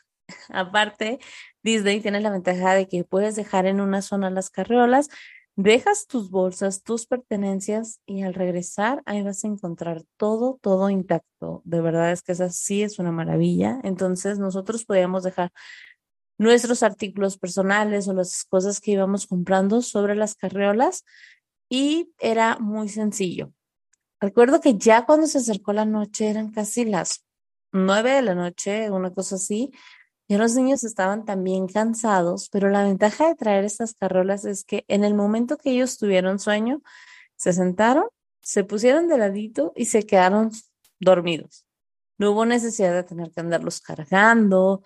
Aparte, 0.50 1.20
Disney 1.64 2.02
tiene 2.02 2.20
la 2.20 2.32
ventaja 2.32 2.74
de 2.74 2.88
que 2.88 3.04
puedes 3.04 3.36
dejar 3.36 3.66
en 3.66 3.82
una 3.82 4.02
zona 4.02 4.30
las 4.30 4.50
carriolas, 4.50 5.10
dejas 5.58 6.06
tus 6.06 6.30
bolsas, 6.30 6.84
tus 6.84 7.08
pertenencias 7.08 8.00
y 8.06 8.22
al 8.22 8.36
regresar 8.36 9.02
ahí 9.06 9.24
vas 9.24 9.44
a 9.44 9.48
encontrar 9.48 10.04
todo, 10.16 10.60
todo 10.62 10.90
intacto. 10.90 11.62
De 11.66 11.82
verdad 11.82 12.12
es 12.12 12.22
que 12.22 12.34
esa 12.34 12.50
sí 12.50 12.84
es 12.84 13.00
una 13.00 13.12
maravilla. 13.12 13.82
Entonces 13.84 14.40
nosotros 14.40 14.86
podíamos 14.86 15.24
dejar 15.24 15.52
nuestros 16.38 16.84
artículos 16.84 17.38
personales 17.38 18.08
o 18.08 18.14
las 18.14 18.44
cosas 18.46 18.80
que 18.80 18.92
íbamos 18.92 19.26
comprando 19.26 19.82
sobre 19.82 20.16
las 20.16 20.36
carriolas 20.36 21.04
y 21.70 22.12
era 22.20 22.60
muy 22.60 22.88
sencillo. 22.88 23.52
Recuerdo 24.22 24.62
que 24.62 24.78
ya 24.78 25.06
cuando 25.06 25.26
se 25.26 25.40
acercó 25.40 25.74
la 25.74 25.86
noche 25.86 26.30
eran 26.30 26.52
casi 26.52 26.86
las 26.86 27.26
nueve 27.72 28.12
de 28.12 28.22
la 28.22 28.36
noche, 28.36 28.92
una 28.92 29.12
cosa 29.12 29.36
así, 29.36 29.72
ya 30.28 30.38
los 30.38 30.56
niños 30.56 30.84
estaban 30.84 31.26
también 31.26 31.68
cansados, 31.68 32.50
pero 32.50 32.70
la 32.70 32.84
ventaja 32.84 33.28
de 33.28 33.36
traer 33.36 33.64
estas 33.64 33.94
carrolas 33.94 34.46
es 34.46 34.64
que 34.66 34.84
en 34.88 35.04
el 35.04 35.14
momento 35.14 35.58
que 35.58 35.72
ellos 35.72 35.98
tuvieron 35.98 36.40
sueño, 36.40 36.82
se 37.38 37.54
sentaron, 37.54 38.06
se 38.42 38.64
pusieron 38.64 39.08
de 39.08 39.18
ladito 39.18 39.74
y 39.76 39.86
se 39.86 40.06
quedaron 40.06 40.52
dormidos. 41.00 41.66
No 42.18 42.32
hubo 42.32 42.46
necesidad 42.46 42.94
de 42.94 43.04
tener 43.04 43.32
que 43.32 43.42
andarlos 43.42 43.82
cargando. 43.82 44.84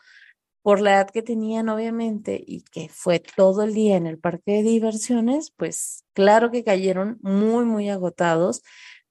Por 0.64 0.80
la 0.80 0.92
edad 0.94 1.10
que 1.10 1.24
tenían, 1.24 1.70
obviamente, 1.70 2.44
y 2.46 2.62
que 2.62 2.88
fue 2.88 3.20
todo 3.20 3.64
el 3.64 3.74
día 3.74 3.98
en 3.98 4.06
el 4.06 4.20
parque 4.20 4.52
de 4.52 4.64
diversiones, 4.64 5.52
pues 5.58 6.06
claro 6.14 6.52
que 6.52 6.64
cayeron 6.64 7.18
muy, 7.24 7.66
muy 7.66 7.90
agotados, 7.90 8.62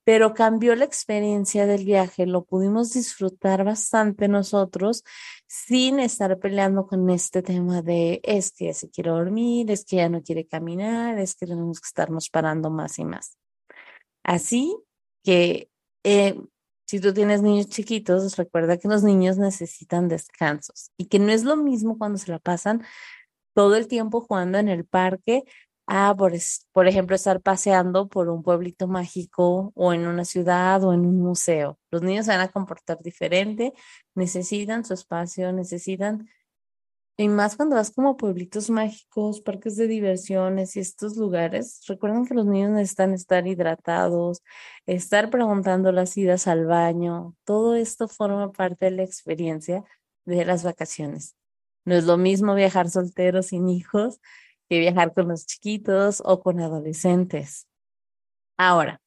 pero 0.05 0.35
cambió 0.35 0.75
la 0.75 0.85
experiencia 0.85 1.67
del 1.67 1.85
viaje, 1.85 2.27
lo 2.27 2.45
pudimos 2.45 2.93
disfrutar 2.93 3.65
bastante 3.65 4.29
nosotros 4.29 5.05
sin 5.47 6.01
estar 6.01 6.39
peleando 6.39 6.87
con 6.87 7.11
este 7.11 7.43
tema 7.43 7.83
de 7.83 8.21
es 8.23 8.53
que 8.53 8.73
se 8.73 8.91
quiere 8.91 9.11
dormir, 9.11 9.71
es 9.71 9.85
que 9.85 9.97
ya 9.97 10.09
no 10.09 10.23
quiere 10.23 10.47
caminar, 10.47 11.19
es 11.19 11.35
que 11.35 11.47
tenemos 11.47 11.81
que 11.81 11.87
estarnos 11.87 12.31
parando 12.31 12.71
más 12.71 12.99
y 12.99 13.05
más. 13.05 13.37
Así 14.23 14.77
que 15.23 15.71
eh, 16.05 16.41
si 16.87 17.01
tú 17.01 17.13
tienes 17.13 17.43
niños 17.43 17.69
chiquitos, 17.69 18.37
recuerda 18.37 18.79
que 18.79 18.89
los 18.89 19.03
niños 19.03 19.39
necesitan 19.39 20.09
descansos 20.09 20.91
y 20.97 21.07
que 21.07 21.19
no 21.19 21.31
es 21.31 21.45
lo 21.45 21.57
mismo 21.57 21.99
cuando 21.99 22.19
se 22.19 22.31
la 22.31 22.39
pasan 22.39 22.83
todo 23.55 23.77
el 23.77 23.87
tiempo 23.87 24.21
jugando 24.21 24.59
en 24.59 24.69
el 24.69 24.85
parque 24.85 25.45
Ah, 25.93 26.15
por, 26.17 26.33
por 26.71 26.87
ejemplo, 26.87 27.17
estar 27.17 27.41
paseando 27.43 28.09
por 28.09 28.29
un 28.29 28.45
pueblito 28.45 28.87
mágico 28.87 29.73
o 29.75 29.93
en 29.93 30.07
una 30.07 30.25
ciudad 30.25 30.85
o 30.85 30.93
en 30.93 31.01
un 31.01 31.19
museo. 31.21 31.81
Los 31.91 32.03
niños 32.03 32.27
se 32.27 32.31
van 32.31 32.43
a 32.43 32.49
comportar 32.49 33.01
diferente, 33.03 33.73
necesitan 34.15 34.85
su 34.85 34.95
espacio, 34.95 35.53
necesitan, 35.53 36.29
y 37.17 37.29
más 37.29 37.57
cuando 37.57 37.77
vas 37.77 37.91
como 37.91 38.17
pueblitos 38.17 38.71
mágicos, 38.71 39.41
parques 39.41 39.77
de 39.77 39.89
diversiones 39.89 40.77
y 40.77 40.81
estos 40.81 41.17
lugares, 41.17 41.81
recuerden 41.89 42.25
que 42.25 42.35
los 42.35 42.47
niños 42.47 42.71
necesitan 42.71 43.13
estar 43.13 43.49
hidratados, 43.49 44.43
estar 44.87 45.29
preguntando 45.29 45.91
las 45.91 46.17
idas 46.17 46.47
al 46.47 46.67
baño, 46.67 47.35
todo 47.45 47.75
esto 47.75 48.07
forma 48.07 48.53
parte 48.53 48.87
de 48.87 48.93
la 48.93 49.03
experiencia 49.03 49.83
de 50.25 50.45
las 50.45 50.63
vacaciones. 50.63 51.35
No 51.85 51.97
es 51.97 52.05
lo 52.05 52.17
mismo 52.17 52.55
viajar 52.55 52.89
soltero 52.91 53.43
sin 53.43 53.69
hijos 53.69 54.21
que 54.71 54.79
viajar 54.79 55.13
con 55.13 55.29
los 55.29 55.47
chiquitos 55.47 56.23
o 56.25 56.41
con 56.41 56.61
adolescentes. 56.61 57.67
Ahora, 58.57 59.03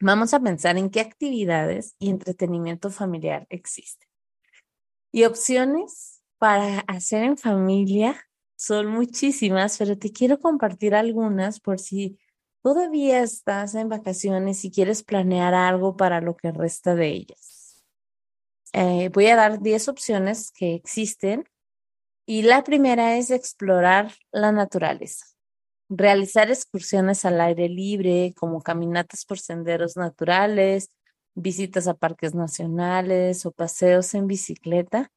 vamos 0.00 0.34
a 0.34 0.40
pensar 0.40 0.76
en 0.76 0.90
qué 0.90 1.00
actividades 1.00 1.94
y 2.00 2.10
entretenimiento 2.10 2.90
familiar 2.90 3.46
existen. 3.48 4.08
Y 5.12 5.22
opciones 5.24 6.20
para 6.38 6.80
hacer 6.80 7.22
en 7.22 7.38
familia 7.38 8.20
son 8.56 8.88
muchísimas, 8.88 9.78
pero 9.78 9.96
te 9.96 10.10
quiero 10.10 10.40
compartir 10.40 10.96
algunas 10.96 11.60
por 11.60 11.78
si 11.78 12.18
todavía 12.60 13.22
estás 13.22 13.76
en 13.76 13.88
vacaciones 13.88 14.64
y 14.64 14.72
quieres 14.72 15.04
planear 15.04 15.54
algo 15.54 15.96
para 15.96 16.20
lo 16.20 16.36
que 16.36 16.50
resta 16.50 16.96
de 16.96 17.06
ellas. 17.06 17.84
Eh, 18.72 19.10
voy 19.10 19.28
a 19.28 19.36
dar 19.36 19.60
10 19.60 19.86
opciones 19.88 20.50
que 20.50 20.74
existen 20.74 21.48
y 22.26 22.42
la 22.42 22.64
primera 22.64 23.16
es 23.16 23.30
explorar 23.30 24.12
la 24.32 24.50
naturaleza, 24.50 25.24
realizar 25.88 26.50
excursiones 26.50 27.24
al 27.24 27.40
aire 27.40 27.68
libre, 27.68 28.34
como 28.36 28.62
caminatas 28.62 29.24
por 29.24 29.38
senderos 29.38 29.96
naturales, 29.96 30.90
visitas 31.34 31.86
a 31.86 31.94
parques 31.94 32.34
nacionales 32.34 33.46
o 33.46 33.52
paseos 33.52 34.12
en 34.14 34.26
bicicleta. 34.26 35.10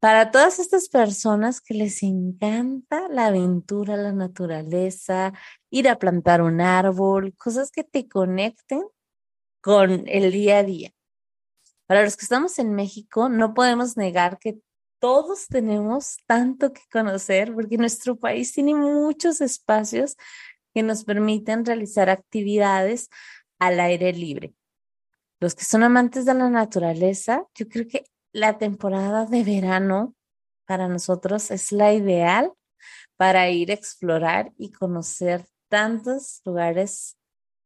Para 0.00 0.30
todas 0.30 0.58
estas 0.58 0.88
personas 0.88 1.60
que 1.60 1.74
les 1.74 2.02
encanta 2.02 3.08
la 3.08 3.26
aventura, 3.26 3.96
la 3.96 4.12
naturaleza, 4.12 5.32
ir 5.70 5.88
a 5.88 5.98
plantar 5.98 6.42
un 6.42 6.60
árbol, 6.60 7.34
cosas 7.36 7.70
que 7.70 7.84
te 7.84 8.08
conecten 8.08 8.84
con 9.60 10.04
el 10.06 10.32
día 10.32 10.58
a 10.58 10.62
día. 10.64 10.92
Para 11.86 12.04
los 12.04 12.16
que 12.16 12.24
estamos 12.24 12.58
en 12.58 12.74
México, 12.74 13.28
no 13.28 13.54
podemos 13.54 13.96
negar 13.96 14.38
que 14.38 14.60
todos 14.98 15.46
tenemos 15.46 16.18
tanto 16.26 16.72
que 16.72 16.82
conocer 16.90 17.54
porque 17.54 17.76
nuestro 17.78 18.16
país 18.16 18.52
tiene 18.52 18.74
muchos 18.74 19.40
espacios 19.40 20.16
que 20.74 20.82
nos 20.82 21.04
permiten 21.04 21.64
realizar 21.64 22.10
actividades 22.10 23.08
al 23.58 23.80
aire 23.80 24.12
libre. 24.12 24.54
Los 25.40 25.54
que 25.54 25.64
son 25.64 25.82
amantes 25.82 26.24
de 26.24 26.34
la 26.34 26.50
naturaleza, 26.50 27.44
yo 27.54 27.68
creo 27.68 27.86
que 27.86 28.04
la 28.32 28.58
temporada 28.58 29.24
de 29.24 29.44
verano 29.44 30.14
para 30.66 30.88
nosotros 30.88 31.50
es 31.50 31.72
la 31.72 31.94
ideal 31.94 32.52
para 33.16 33.48
ir 33.50 33.70
a 33.70 33.74
explorar 33.74 34.52
y 34.56 34.70
conocer 34.70 35.46
tantos 35.68 36.40
lugares 36.44 37.16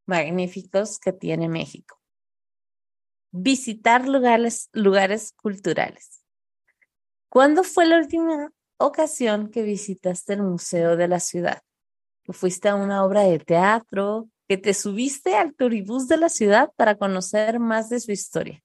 magníficos 0.07 0.99
que 0.99 1.13
tiene 1.13 1.49
México. 1.49 1.99
Visitar 3.31 4.07
lugares, 4.07 4.69
lugares 4.73 5.33
culturales. 5.33 6.22
¿Cuándo 7.33 7.65
fue 7.65 7.87
la 7.87 7.97
última 7.97 8.53
ocasión 8.77 9.49
que 9.49 9.63
visitaste 9.63 10.35
el 10.35 10.43
museo 10.43 10.99
de 10.99 11.09
la 11.09 11.19
ciudad? 11.19 11.63
¿Que 12.25 12.35
fuiste 12.35 12.69
a 12.69 12.75
una 12.75 13.07
obra 13.07 13.23
de 13.23 13.39
teatro? 13.39 14.29
¿Que 14.47 14.59
te 14.59 14.75
subiste 14.75 15.35
al 15.35 15.55
turibús 15.55 16.09
de 16.09 16.19
la 16.19 16.29
ciudad 16.29 16.73
para 16.77 16.99
conocer 16.99 17.59
más 17.59 17.89
de 17.89 18.01
su 18.01 18.13
historia? 18.13 18.63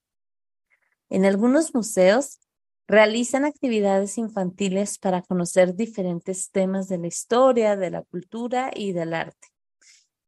En 1.08 1.24
algunos 1.24 1.74
museos 1.74 2.40
realizan 2.86 3.46
actividades 3.46 4.18
infantiles 4.18 4.98
para 4.98 5.22
conocer 5.22 5.74
diferentes 5.74 6.50
temas 6.50 6.88
de 6.88 6.98
la 6.98 7.06
historia, 7.06 7.74
de 7.74 7.90
la 7.90 8.02
cultura 8.02 8.70
y 8.74 8.92
del 8.92 9.14
arte, 9.14 9.48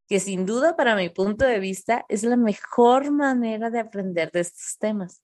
que 0.07 0.19
sin 0.19 0.47
duda 0.47 0.75
para 0.75 0.95
mi 0.95 1.09
punto 1.09 1.45
de 1.45 1.59
vista 1.59 2.05
es 2.09 2.23
la 2.23 2.37
mejor 2.37 3.11
manera 3.11 3.69
de 3.69 3.81
aprender 3.81 4.31
de 4.31 4.39
estos 4.39 4.79
temas. 4.79 5.21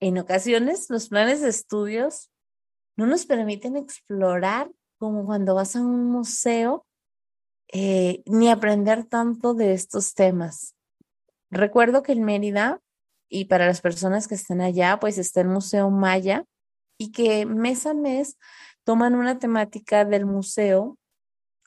En 0.00 0.18
ocasiones, 0.18 0.90
los 0.90 1.08
planes 1.08 1.40
de 1.40 1.48
estudios 1.48 2.30
no 2.96 3.06
nos 3.06 3.26
permiten 3.26 3.76
explorar 3.76 4.70
como 4.98 5.24
cuando 5.26 5.54
vas 5.54 5.76
a 5.76 5.80
un 5.80 6.06
museo, 6.10 6.86
eh, 7.72 8.22
ni 8.26 8.50
aprender 8.50 9.04
tanto 9.04 9.54
de 9.54 9.72
estos 9.72 10.14
temas. 10.14 10.74
Recuerdo 11.50 12.02
que 12.02 12.12
en 12.12 12.24
Mérida, 12.24 12.80
y 13.28 13.46
para 13.46 13.66
las 13.66 13.80
personas 13.80 14.28
que 14.28 14.34
están 14.34 14.60
allá, 14.60 14.98
pues 15.00 15.18
está 15.18 15.40
el 15.40 15.48
Museo 15.48 15.90
Maya, 15.90 16.44
y 16.98 17.12
que 17.12 17.46
mes 17.46 17.86
a 17.86 17.94
mes 17.94 18.38
toman 18.84 19.14
una 19.14 19.38
temática 19.38 20.04
del 20.04 20.26
museo 20.26 20.98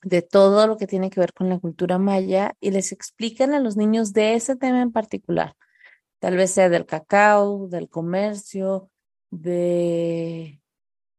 de 0.03 0.21
todo 0.21 0.67
lo 0.67 0.77
que 0.77 0.87
tiene 0.87 1.09
que 1.09 1.19
ver 1.19 1.33
con 1.33 1.49
la 1.49 1.59
cultura 1.59 1.97
maya 1.97 2.53
y 2.59 2.71
les 2.71 2.91
explican 2.91 3.53
a 3.53 3.59
los 3.59 3.75
niños 3.75 4.13
de 4.13 4.35
ese 4.35 4.55
tema 4.55 4.81
en 4.81 4.91
particular. 4.91 5.55
Tal 6.19 6.35
vez 6.35 6.51
sea 6.51 6.69
del 6.69 6.85
cacao, 6.85 7.67
del 7.67 7.89
comercio, 7.89 8.89
de, 9.29 10.61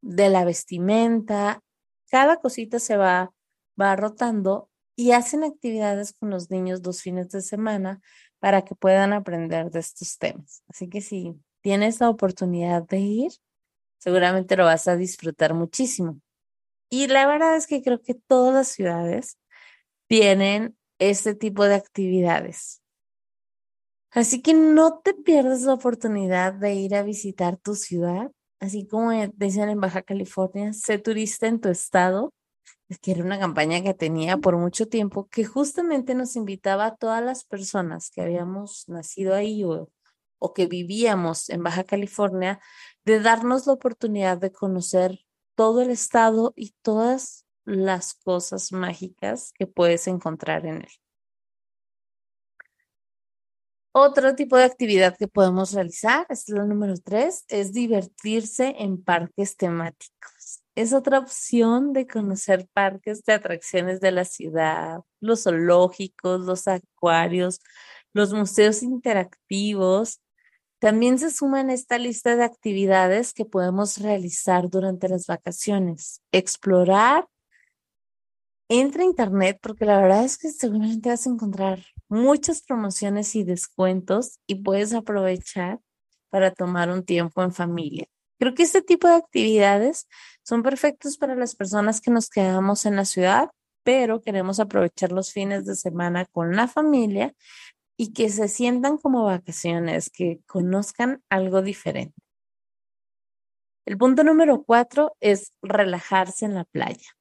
de 0.00 0.28
la 0.28 0.45
vestimenta. 0.45 1.62
Cada 2.11 2.38
cosita 2.38 2.78
se 2.78 2.97
va, 2.97 3.33
va 3.81 3.97
rotando 3.97 4.71
y 4.97 5.12
hacen 5.12 5.45
actividades 5.45 6.12
con 6.12 6.31
los 6.31 6.50
niños 6.50 6.83
dos 6.83 7.02
fines 7.02 7.28
de 7.31 7.43
semana 7.43 8.00
para 8.40 8.62
que 8.64 8.75
puedan 8.75 9.12
aprender 9.12 9.71
de 9.71 9.81
estos 9.81 10.19
temas. 10.19 10.62
Así 10.69 10.88
que 10.88 11.00
si 11.00 11.40
tienes 11.61 12.00
la 12.00 12.11
oportunidad 12.11 12.83
de 12.83 12.99
ir, 12.99 13.33
seguramente 13.99 14.57
lo 14.57 14.64
vas 14.64 14.88
a 14.88 14.97
disfrutar 14.97 15.55
muchísimo. 15.55 16.21
Y 16.90 17.07
la 17.09 17.26
verdad 17.26 17.57
es 17.57 17.67
que 17.67 17.83
creo 17.83 18.00
que 18.00 18.14
todas 18.14 18.55
las 18.55 18.69
ciudades 18.69 19.38
tienen 20.09 20.76
este 20.99 21.35
tipo 21.35 21.64
de 21.64 21.75
actividades. 21.75 22.83
Así 24.11 24.41
que 24.43 24.55
no 24.55 25.00
te 25.00 25.15
pierdas 25.15 25.62
la 25.62 25.75
oportunidad 25.75 26.55
de 26.55 26.75
ir 26.75 26.95
a 26.95 27.03
visitar 27.03 27.59
tu 27.59 27.75
ciudad, 27.75 28.33
así 28.59 28.87
como 28.87 29.11
decían 29.35 29.69
en 29.69 29.81
Baja 29.81 30.03
California, 30.03 30.73
sé 30.73 30.99
turista 30.99 31.47
en 31.47 31.61
tu 31.61 31.69
estado. 31.69 32.33
Es 32.88 32.99
que 32.99 33.12
era 33.12 33.23
una 33.23 33.38
campaña 33.38 33.83
que 33.83 33.93
tenía 33.93 34.38
por 34.38 34.57
mucho 34.57 34.88
tiempo 34.88 35.29
que 35.29 35.45
justamente 35.45 36.15
nos 36.15 36.37
invitaba 36.37 36.87
a 36.87 36.97
todas 36.97 37.23
las 37.23 37.45
personas 37.45 38.11
que 38.11 38.23
habíamos 38.23 38.88
nacido 38.88 39.35
ahí 39.35 39.62
o 39.65 40.55
que 40.55 40.67
vivíamos 40.67 41.50
en 41.50 41.62
Baja 41.62 41.85
California 41.85 42.61
de 43.05 43.21
darnos 43.21 43.67
la 43.67 43.75
oportunidad 43.75 44.38
de 44.38 44.53
conocer 44.53 45.21
todo 45.55 45.83
el 45.83 45.91
estado 45.91 46.55
y 46.57 46.75
todas 46.83 47.47
las 47.67 48.15
cosas 48.15 48.73
mágicas 48.73 49.53
que 49.55 49.67
puedes 49.67 50.07
encontrar 50.07 50.65
en 50.65 50.77
él. 50.83 50.93
Otro 54.00 54.37
tipo 54.37 54.57
de 54.57 54.62
actividad 54.62 55.17
que 55.17 55.26
podemos 55.26 55.73
realizar, 55.73 56.25
es 56.28 56.49
lo 56.49 56.64
número 56.64 56.95
tres, 57.02 57.45
es 57.49 57.73
divertirse 57.73 58.76
en 58.78 59.02
parques 59.02 59.57
temáticos. 59.57 60.62
Es 60.76 60.93
otra 60.93 61.19
opción 61.19 61.93
de 61.93 62.07
conocer 62.07 62.69
parques 62.73 63.25
de 63.25 63.33
atracciones 63.33 63.99
de 63.99 64.12
la 64.12 64.25
ciudad, 64.25 65.00
los 65.19 65.43
zoológicos, 65.43 66.43
los 66.43 66.69
acuarios, 66.69 67.59
los 68.12 68.33
museos 68.33 68.85
interactivos, 68.85 70.21
también 70.78 71.19
se 71.19 71.33
suma 71.33 71.61
en 71.61 71.71
esta 71.71 71.99
lista 71.99 72.37
de 72.37 72.45
actividades 72.45 73.33
que 73.33 73.47
podemos 73.47 73.99
realizar 73.99 74.71
durante 74.71 75.09
las 75.09 75.26
vacaciones. 75.26 76.23
Explorar. 76.31 77.26
Entra 78.69 79.02
a 79.02 79.07
internet 79.07 79.59
porque 79.61 79.85
la 79.87 80.00
verdad 80.00 80.25
es 80.25 80.38
que 80.38 80.52
seguramente 80.52 81.09
vas 81.09 81.26
a 81.26 81.31
encontrar 81.31 81.81
muchas 82.09 82.62
promociones 82.62 83.35
y 83.37 83.45
descuentos 83.45 84.38
y 84.47 84.57
puedes 84.57 84.95
aprovechar 84.95 85.81
para 86.31 86.53
tomar 86.53 86.91
un 86.91 87.05
tiempo 87.05 87.43
en 87.43 87.53
familia. 87.53 88.07
Creo 88.38 88.55
que 88.55 88.62
este 88.62 88.83
tipo 88.83 89.09
de 89.09 89.15
actividades 89.15 90.07
son 90.43 90.62
perfectos 90.62 91.17
para 91.17 91.35
las 91.35 91.57
personas 91.57 92.00
que 92.00 92.11
nos 92.11 92.31
quedamos 92.31 92.87
en 92.87 92.97
la 92.97 93.05
ciudad, 93.05 93.50
pero 93.83 94.21
queremos 94.21 94.61
aprovechar 94.61 95.12
los 95.12 95.33
fines 95.33 95.67
de 95.67 95.75
semana 95.75 96.25
con 96.27 96.55
la 96.55 96.69
familia 96.69 97.35
y 97.97 98.12
que 98.12 98.29
se 98.29 98.49
sientan 98.49 98.97
como 98.97 99.25
vacaciones, 99.25 100.11
que 100.11 100.40
conozcan 100.47 101.23
algo 101.29 101.62
diferente. 101.62 102.14
El 103.87 103.99
punto 103.99 104.23
número 104.23 104.62
cuatro 104.62 105.16
es 105.21 105.53
relajarse 105.62 106.44
en 106.44 106.55
la 106.55 106.64
playa. 106.64 107.16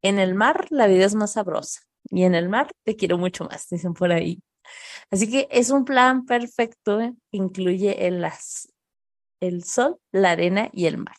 En 0.00 0.18
el 0.18 0.34
mar 0.34 0.68
la 0.70 0.86
vida 0.86 1.04
es 1.04 1.14
más 1.14 1.32
sabrosa 1.32 1.80
y 2.10 2.24
en 2.24 2.34
el 2.34 2.48
mar 2.48 2.70
te 2.84 2.96
quiero 2.96 3.18
mucho 3.18 3.44
más, 3.44 3.68
dicen 3.68 3.94
por 3.94 4.12
ahí. 4.12 4.42
Así 5.10 5.30
que 5.30 5.48
es 5.50 5.70
un 5.70 5.84
plan 5.84 6.26
perfecto 6.26 7.00
¿eh? 7.00 7.14
incluye 7.30 8.06
el, 8.06 8.20
las, 8.20 8.68
el 9.40 9.64
sol, 9.64 9.98
la 10.12 10.32
arena 10.32 10.68
y 10.72 10.86
el 10.86 10.98
mar. 10.98 11.16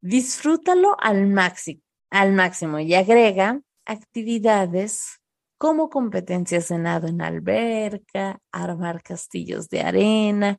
Disfrútalo 0.00 0.96
al 1.00 1.26
máximo, 1.28 1.80
al 2.10 2.32
máximo 2.32 2.78
y 2.78 2.94
agrega 2.94 3.60
actividades 3.86 5.20
como 5.56 5.88
competencias 5.88 6.68
de 6.68 6.78
nado 6.78 7.06
en 7.08 7.22
alberca, 7.22 8.38
armar 8.52 9.02
castillos 9.02 9.68
de 9.70 9.80
arena, 9.80 10.58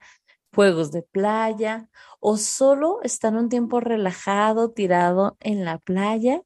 juegos 0.54 0.92
de 0.92 1.04
playa 1.04 1.90
o 2.20 2.38
solo 2.38 3.02
estar 3.04 3.36
un 3.36 3.50
tiempo 3.50 3.80
relajado, 3.82 4.72
tirado 4.72 5.38
en 5.42 5.66
la 5.66 5.78
playa. 5.78 6.42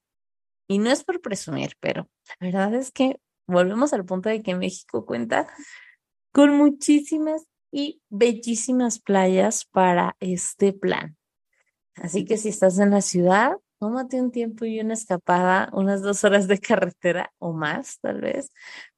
Y 0.69 0.77
no 0.77 0.91
es 0.91 1.03
por 1.03 1.19
presumir, 1.19 1.71
pero 1.79 2.07
la 2.39 2.47
verdad 2.47 2.75
es 2.75 2.91
que 2.91 3.19
volvemos 3.47 3.91
al 3.91 4.05
punto 4.05 4.29
de 4.29 4.43
que 4.43 4.55
México 4.55 5.03
cuenta 5.03 5.47
con 6.31 6.55
muchísimas 6.55 7.47
y 7.71 8.01
bellísimas 8.09 8.99
playas 8.99 9.65
para 9.65 10.15
este 10.19 10.71
plan. 10.71 11.17
Así 11.95 12.23
que 12.23 12.37
si 12.37 12.49
estás 12.49 12.77
en 12.77 12.91
la 12.91 13.01
ciudad, 13.01 13.53
tómate 13.79 14.21
un 14.21 14.31
tiempo 14.31 14.63
y 14.65 14.79
una 14.79 14.93
escapada, 14.93 15.71
unas 15.73 16.03
dos 16.03 16.23
horas 16.23 16.47
de 16.47 16.59
carretera 16.59 17.33
o 17.39 17.51
más 17.51 17.99
tal 17.99 18.21
vez, 18.21 18.51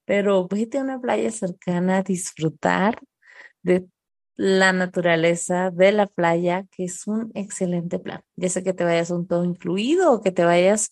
pero 0.04 0.50
vete 0.50 0.78
a 0.78 0.82
una 0.82 1.00
playa 1.00 1.32
cercana 1.32 1.98
a 1.98 2.04
disfrutar 2.04 3.00
de 3.64 3.88
la 4.36 4.74
naturaleza 4.74 5.72
de 5.72 5.94
la 5.94 6.08
playa, 6.08 6.66
que 6.72 6.84
es 6.84 7.08
un 7.08 7.32
excelente 7.34 7.98
plan. 7.98 8.24
Ya 8.36 8.50
sea 8.50 8.62
que 8.62 8.74
te 8.74 8.84
vayas 8.84 9.10
un 9.10 9.26
todo 9.26 9.46
incluido 9.46 10.12
o 10.12 10.22
que 10.22 10.32
te 10.32 10.44
vayas 10.44 10.92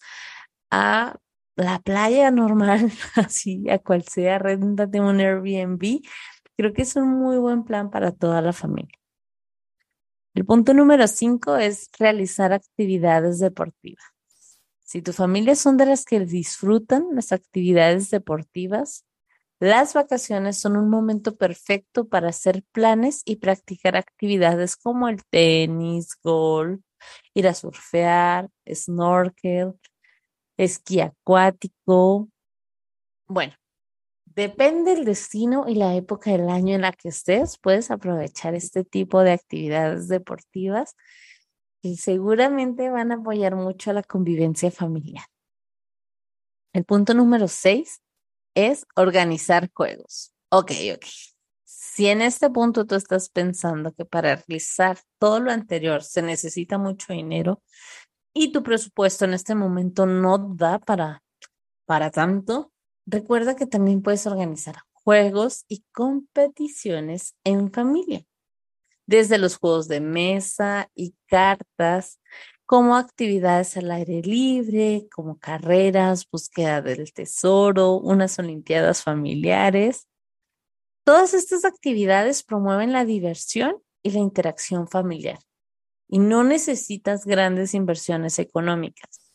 a 0.71 1.17
la 1.55 1.79
playa 1.79 2.31
normal, 2.31 2.91
así 3.15 3.69
a 3.69 3.79
cual 3.79 4.03
sea, 4.03 4.39
réntate 4.39 5.01
un 5.01 5.19
Airbnb. 5.19 6.01
Creo 6.57 6.73
que 6.73 6.81
es 6.83 6.95
un 6.95 7.09
muy 7.19 7.37
buen 7.37 7.63
plan 7.63 7.89
para 7.89 8.11
toda 8.11 8.41
la 8.41 8.53
familia. 8.53 8.97
El 10.33 10.45
punto 10.45 10.73
número 10.73 11.07
cinco 11.07 11.57
es 11.57 11.89
realizar 11.97 12.53
actividades 12.53 13.39
deportivas. 13.39 14.03
Si 14.83 15.01
tu 15.01 15.13
familia 15.13 15.55
son 15.55 15.77
de 15.77 15.85
las 15.85 16.05
que 16.05 16.19
disfrutan 16.21 17.07
las 17.13 17.31
actividades 17.31 18.09
deportivas, 18.09 19.05
las 19.59 19.93
vacaciones 19.93 20.57
son 20.57 20.77
un 20.77 20.89
momento 20.89 21.35
perfecto 21.35 22.07
para 22.07 22.29
hacer 22.29 22.63
planes 22.71 23.21
y 23.25 23.35
practicar 23.35 23.97
actividades 23.97 24.77
como 24.77 25.09
el 25.09 25.23
tenis, 25.25 26.15
golf, 26.23 26.79
ir 27.33 27.47
a 27.47 27.53
surfear, 27.53 28.49
snorkel, 28.73 29.73
esquí 30.63 31.01
acuático. 31.01 32.29
Bueno, 33.27 33.53
Depende 34.35 34.95
del 34.95 35.03
destino 35.03 35.65
y 35.67 35.75
la 35.75 35.95
época 35.95 36.31
del 36.31 36.47
año 36.47 36.73
en 36.73 36.81
la 36.81 36.93
que 36.93 37.09
estés, 37.09 37.57
puedes 37.57 37.91
aprovechar 37.91 38.55
este 38.55 38.85
tipo 38.85 39.21
de 39.21 39.31
actividades 39.33 40.07
deportivas 40.07 40.95
y 41.81 41.97
seguramente 41.97 42.89
van 42.89 43.11
a 43.11 43.15
apoyar 43.15 43.57
mucho 43.57 43.89
a 43.89 43.93
la 43.93 44.01
convivencia 44.01 44.71
familiar. 44.71 45.25
El 46.71 46.85
punto 46.85 47.13
número 47.13 47.49
seis 47.49 48.01
es 48.55 48.85
organizar 48.95 49.69
juegos. 49.73 50.33
Ok, 50.51 50.71
ok. 50.95 51.05
Si 51.65 52.07
en 52.07 52.21
este 52.21 52.49
punto 52.49 52.85
tú 52.85 52.95
estás 52.95 53.27
pensando 53.27 53.91
que 53.91 54.05
para 54.05 54.37
realizar 54.37 54.99
todo 55.17 55.41
lo 55.41 55.51
anterior 55.51 56.01
se 56.01 56.21
necesita 56.21 56.77
mucho 56.77 57.11
dinero 57.11 57.61
y 58.41 58.51
tu 58.51 58.63
presupuesto 58.63 59.25
en 59.25 59.33
este 59.33 59.55
momento 59.55 60.05
no 60.05 60.37
da 60.37 60.79
para, 60.79 61.23
para 61.85 62.09
tanto, 62.09 62.71
Recuerda 63.11 63.55
que 63.55 63.65
también 63.65 64.03
puedes 64.03 64.27
organizar 64.27 64.75
juegos 64.91 65.65
y 65.67 65.83
competiciones 65.91 67.33
en 67.43 67.71
familia, 67.71 68.23
desde 69.07 69.39
los 69.39 69.57
juegos 69.57 69.87
de 69.87 69.99
mesa 69.99 70.91
y 70.93 71.15
cartas, 71.25 72.19
como 72.67 72.95
actividades 72.95 73.75
al 73.77 73.89
aire 73.89 74.21
libre, 74.21 75.07
como 75.11 75.39
carreras, 75.39 76.29
búsqueda 76.31 76.83
del 76.83 77.11
tesoro, 77.11 77.95
unas 77.95 78.37
olimpiadas 78.37 79.01
familiares. 79.01 80.07
Todas 81.03 81.33
estas 81.33 81.65
actividades 81.65 82.43
promueven 82.43 82.93
la 82.93 83.05
diversión 83.05 83.81
y 84.03 84.11
la 84.11 84.19
interacción 84.19 84.87
familiar 84.87 85.39
y 86.09 86.19
no 86.19 86.43
necesitas 86.43 87.25
grandes 87.25 87.73
inversiones 87.73 88.39
económicas 88.39 89.29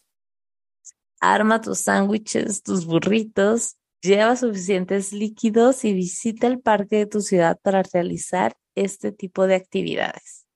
arma 1.24 1.60
tus 1.60 1.80
sándwiches, 1.80 2.62
tus 2.62 2.86
burritos, 2.86 3.76
lleva 4.02 4.36
suficientes 4.36 5.12
líquidos 5.12 5.84
y 5.84 5.94
visita 5.94 6.46
el 6.46 6.60
parque 6.60 6.96
de 6.96 7.06
tu 7.06 7.20
ciudad 7.20 7.58
para 7.62 7.82
realizar 7.82 8.56
este 8.74 9.12
tipo 9.12 9.46
de 9.46 9.54
actividades. 9.54 10.46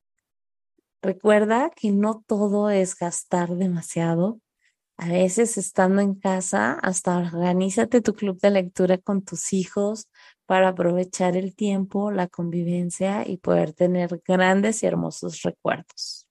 Recuerda 1.01 1.71
que 1.75 1.91
no 1.93 2.23
todo 2.27 2.71
es 2.71 2.97
gastar 2.97 3.55
demasiado. 3.57 4.41
A 5.01 5.07
veces 5.07 5.57
estando 5.59 6.03
en 6.03 6.17
casa, 6.17 6.73
hasta 6.73 7.17
organízate 7.19 8.01
tu 8.01 8.15
club 8.15 8.41
de 8.41 8.51
lectura 8.51 8.99
con 8.99 9.23
tus 9.23 9.53
hijos 9.53 10.09
para 10.45 10.69
aprovechar 10.69 11.37
el 11.37 11.55
tiempo, 11.55 12.11
la 12.11 12.27
convivencia 12.27 13.23
y 13.25 13.37
poder 13.37 13.73
tener 13.73 14.21
grandes 14.27 14.83
y 14.83 14.87
hermosos 14.87 15.43
recuerdos. 15.43 16.27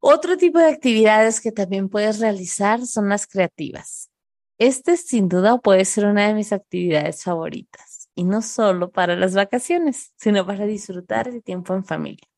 Otro 0.00 0.36
tipo 0.36 0.58
de 0.58 0.66
actividades 0.66 1.40
que 1.40 1.52
también 1.52 1.88
puedes 1.88 2.20
realizar 2.20 2.86
son 2.86 3.08
las 3.08 3.26
creativas. 3.26 4.10
Este 4.58 4.98
sin 4.98 5.28
duda 5.28 5.58
puede 5.58 5.86
ser 5.86 6.04
una 6.04 6.28
de 6.28 6.34
mis 6.34 6.52
actividades 6.52 7.24
favoritas 7.24 8.10
y 8.14 8.24
no 8.24 8.42
solo 8.42 8.90
para 8.90 9.16
las 9.16 9.34
vacaciones, 9.34 10.12
sino 10.16 10.44
para 10.46 10.66
disfrutar 10.66 11.32
de 11.32 11.40
tiempo 11.40 11.74
en 11.74 11.84
familia. 11.84 12.28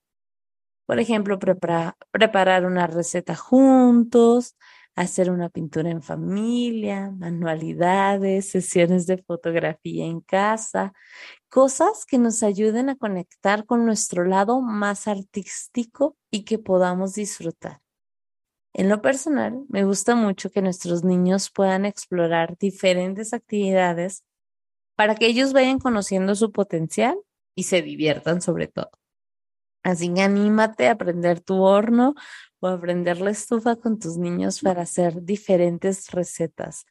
Por 0.91 0.99
ejemplo, 0.99 1.39
preparar 1.39 2.67
una 2.67 2.89
receta 2.89 3.37
juntos, 3.37 4.57
hacer 4.97 5.31
una 5.31 5.49
pintura 5.49 5.89
en 5.89 6.03
familia, 6.03 7.13
manualidades, 7.13 8.49
sesiones 8.49 9.07
de 9.07 9.19
fotografía 9.19 10.05
en 10.05 10.21
casa, 10.21 10.93
cosas 11.49 12.07
que 12.07 12.19
nos 12.19 12.43
ayuden 12.43 12.89
a 12.89 12.97
conectar 12.97 13.67
con 13.67 13.87
nuestro 13.87 14.25
lado 14.25 14.63
más 14.63 15.07
artístico 15.07 16.17
y 16.29 16.43
que 16.43 16.59
podamos 16.59 17.15
disfrutar. 17.15 17.81
En 18.75 18.89
lo 18.89 19.01
personal, 19.01 19.63
me 19.69 19.85
gusta 19.85 20.17
mucho 20.17 20.51
que 20.51 20.61
nuestros 20.61 21.05
niños 21.05 21.53
puedan 21.53 21.87
explorar 21.87 22.59
diferentes 22.59 23.33
actividades 23.33 24.25
para 24.97 25.15
que 25.15 25.29
ellos 25.29 25.53
vayan 25.53 25.79
conociendo 25.79 26.35
su 26.35 26.51
potencial 26.51 27.17
y 27.55 27.63
se 27.63 27.81
diviertan 27.81 28.43
sobre 28.43 28.67
todo. 28.67 29.00
Así 29.83 30.13
que 30.13 30.23
anímate 30.23 30.89
a 30.89 30.93
aprender 30.93 31.41
tu 31.41 31.63
horno 31.63 32.15
o 32.61 32.67
a 32.69 32.75
aprender 32.75 33.21
la 33.21 33.31
estufa 33.31 33.77
con 33.77 33.99
tus 33.99 34.17
niños 34.17 34.61
para 34.61 34.83
hacer 34.83 35.23
diferentes 35.23 36.11
recetas. 36.11 36.85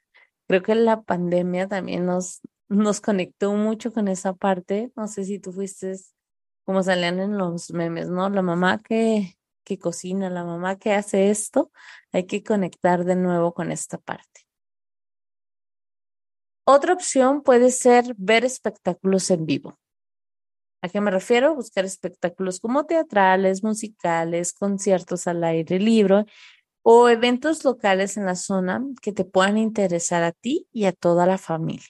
Creo 0.47 0.63
que 0.63 0.75
la 0.75 1.03
pandemia 1.03 1.67
también 1.67 2.05
nos, 2.05 2.41
nos 2.67 3.01
conectó 3.01 3.53
mucho 3.53 3.93
con 3.93 4.07
esa 4.07 4.33
parte. 4.33 4.91
No 4.95 5.07
sé 5.07 5.23
si 5.25 5.39
tú 5.39 5.51
fuiste 5.53 5.93
como 6.65 6.83
salían 6.83 7.19
en 7.19 7.37
los 7.37 7.71
memes, 7.71 8.09
¿no? 8.09 8.29
La 8.29 8.41
mamá 8.41 8.79
que, 8.79 9.37
que 9.63 9.77
cocina, 9.79 10.29
la 10.29 10.43
mamá 10.43 10.77
que 10.77 10.93
hace 10.93 11.29
esto, 11.29 11.71
hay 12.11 12.25
que 12.25 12.43
conectar 12.43 13.05
de 13.05 13.15
nuevo 13.15 13.53
con 13.53 13.71
esta 13.71 13.97
parte. 13.97 14.47
Otra 16.63 16.93
opción 16.93 17.41
puede 17.41 17.71
ser 17.71 18.13
ver 18.17 18.45
espectáculos 18.45 19.31
en 19.31 19.47
vivo. 19.47 19.79
¿A 20.81 20.89
qué 20.89 21.01
me 21.01 21.11
refiero? 21.11 21.55
Buscar 21.55 21.85
espectáculos 21.85 22.59
como 22.59 22.85
teatrales, 22.85 23.63
musicales, 23.63 24.53
conciertos 24.53 25.27
al 25.27 25.43
aire 25.43 25.79
libre 25.79 26.25
o 26.83 27.09
eventos 27.09 27.63
locales 27.65 28.17
en 28.17 28.25
la 28.25 28.35
zona 28.35 28.83
que 29.01 29.13
te 29.13 29.25
puedan 29.25 29.57
interesar 29.57 30.23
a 30.23 30.33
ti 30.33 30.67
y 30.73 30.85
a 30.85 30.93
toda 30.93 31.25
la 31.25 31.39
familia. 31.39 31.87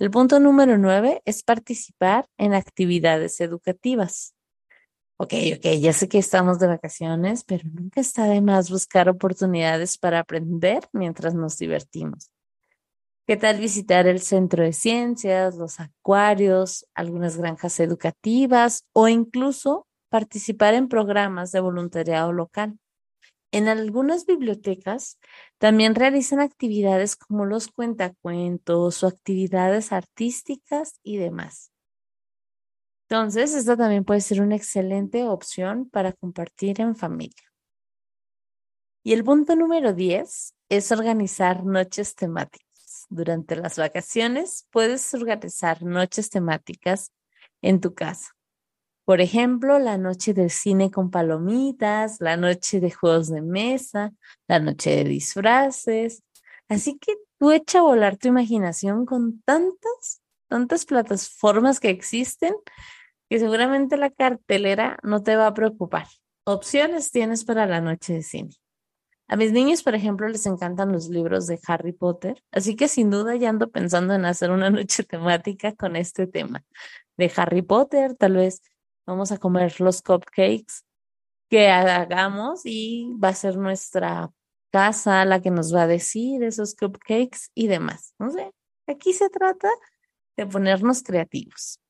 El 0.00 0.10
punto 0.10 0.40
número 0.40 0.78
nueve 0.78 1.22
es 1.24 1.44
participar 1.44 2.26
en 2.36 2.54
actividades 2.54 3.40
educativas. 3.40 4.34
Ok, 5.18 5.34
ok, 5.56 5.66
ya 5.80 5.92
sé 5.92 6.08
que 6.08 6.18
estamos 6.18 6.58
de 6.58 6.66
vacaciones, 6.66 7.44
pero 7.44 7.68
nunca 7.72 8.00
está 8.00 8.24
de 8.24 8.40
más 8.40 8.70
buscar 8.70 9.08
oportunidades 9.08 9.98
para 9.98 10.18
aprender 10.18 10.88
mientras 10.92 11.34
nos 11.34 11.58
divertimos. 11.58 12.31
¿Qué 13.24 13.36
tal 13.36 13.60
visitar 13.60 14.08
el 14.08 14.20
centro 14.20 14.64
de 14.64 14.72
ciencias, 14.72 15.54
los 15.54 15.78
acuarios, 15.78 16.88
algunas 16.92 17.36
granjas 17.36 17.78
educativas 17.78 18.84
o 18.92 19.06
incluso 19.06 19.86
participar 20.08 20.74
en 20.74 20.88
programas 20.88 21.52
de 21.52 21.60
voluntariado 21.60 22.32
local? 22.32 22.80
En 23.52 23.68
algunas 23.68 24.26
bibliotecas 24.26 25.20
también 25.58 25.94
realizan 25.94 26.40
actividades 26.40 27.14
como 27.14 27.44
los 27.44 27.68
cuentacuentos 27.68 29.04
o 29.04 29.06
actividades 29.06 29.92
artísticas 29.92 30.98
y 31.04 31.18
demás. 31.18 31.70
Entonces, 33.08 33.54
esta 33.54 33.76
también 33.76 34.04
puede 34.04 34.20
ser 34.20 34.42
una 34.42 34.56
excelente 34.56 35.28
opción 35.28 35.88
para 35.88 36.12
compartir 36.12 36.80
en 36.80 36.96
familia. 36.96 37.52
Y 39.04 39.12
el 39.12 39.22
punto 39.22 39.54
número 39.54 39.92
10 39.92 40.54
es 40.68 40.90
organizar 40.90 41.64
noches 41.64 42.16
temáticas 42.16 42.71
durante 43.12 43.56
las 43.56 43.78
vacaciones, 43.78 44.66
puedes 44.70 45.12
organizar 45.14 45.82
noches 45.82 46.30
temáticas 46.30 47.12
en 47.60 47.80
tu 47.80 47.94
casa. 47.94 48.32
Por 49.04 49.20
ejemplo, 49.20 49.78
la 49.78 49.98
noche 49.98 50.32
de 50.32 50.48
cine 50.48 50.90
con 50.90 51.10
palomitas, 51.10 52.16
la 52.20 52.36
noche 52.36 52.80
de 52.80 52.90
juegos 52.90 53.28
de 53.28 53.42
mesa, 53.42 54.12
la 54.46 54.60
noche 54.60 54.90
de 54.90 55.04
disfraces. 55.04 56.22
Así 56.68 56.98
que 56.98 57.16
tú 57.38 57.50
echa 57.50 57.80
a 57.80 57.82
volar 57.82 58.16
tu 58.16 58.28
imaginación 58.28 59.04
con 59.04 59.42
tantas, 59.42 60.22
tantas 60.48 60.84
plataformas 60.84 61.80
que 61.80 61.90
existen 61.90 62.54
que 63.28 63.38
seguramente 63.38 63.96
la 63.96 64.10
cartelera 64.10 64.98
no 65.02 65.22
te 65.22 65.36
va 65.36 65.48
a 65.48 65.54
preocupar. 65.54 66.06
Opciones 66.44 67.10
tienes 67.10 67.44
para 67.44 67.66
la 67.66 67.80
noche 67.80 68.14
de 68.14 68.22
cine. 68.22 68.50
A 69.28 69.36
mis 69.36 69.52
niños, 69.52 69.82
por 69.82 69.94
ejemplo, 69.94 70.28
les 70.28 70.46
encantan 70.46 70.92
los 70.92 71.08
libros 71.08 71.46
de 71.46 71.58
Harry 71.66 71.92
Potter, 71.92 72.42
así 72.50 72.76
que 72.76 72.88
sin 72.88 73.10
duda 73.10 73.34
ya 73.36 73.48
ando 73.48 73.70
pensando 73.70 74.14
en 74.14 74.24
hacer 74.24 74.50
una 74.50 74.70
noche 74.70 75.04
temática 75.04 75.74
con 75.74 75.96
este 75.96 76.26
tema 76.26 76.64
de 77.16 77.32
Harry 77.36 77.62
Potter. 77.62 78.14
Tal 78.16 78.34
vez 78.34 78.62
vamos 79.06 79.32
a 79.32 79.38
comer 79.38 79.80
los 79.80 80.02
cupcakes 80.02 80.84
que 81.48 81.68
hagamos 81.68 82.62
y 82.64 83.12
va 83.22 83.28
a 83.28 83.34
ser 83.34 83.56
nuestra 83.56 84.30
casa 84.70 85.24
la 85.26 85.42
que 85.42 85.50
nos 85.50 85.74
va 85.74 85.82
a 85.82 85.86
decir 85.86 86.42
esos 86.42 86.74
cupcakes 86.74 87.50
y 87.54 87.66
demás. 87.66 88.14
No 88.18 88.30
sé, 88.30 88.52
aquí 88.86 89.12
se 89.12 89.28
trata 89.28 89.68
de 90.36 90.46
ponernos 90.46 91.02
creativos. 91.02 91.81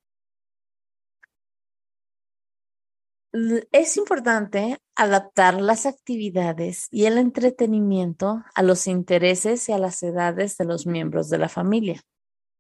Es 3.33 3.97
importante 3.97 4.79
adaptar 4.95 5.61
las 5.61 5.87
actividades 5.87 6.89
y 6.91 7.07
el 7.07 7.17
entretenimiento 7.17 8.45
a 8.55 8.63
los 8.63 8.87
intereses 8.87 9.69
y 9.69 9.73
a 9.73 9.79
las 9.79 10.03
edades 10.03 10.59
de 10.59 10.67
los 10.67 10.87
miembros 10.87 11.31
de 11.31 11.39
la 11.39 11.49
familia, 11.49 12.03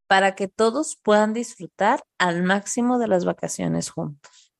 para 0.06 0.34
que 0.34 0.48
todos 0.48 0.98
puedan 1.02 1.34
disfrutar 1.34 2.02
al 2.18 2.42
máximo 2.42 2.98
de 2.98 3.08
las 3.08 3.24
vacaciones 3.24 3.90
juntos. 3.90 4.54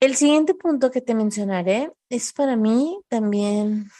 El 0.00 0.14
siguiente 0.14 0.54
punto 0.54 0.90
que 0.90 1.00
te 1.00 1.14
mencionaré 1.14 1.92
es 2.08 2.32
para 2.32 2.54
mí 2.54 3.00
también 3.08 3.90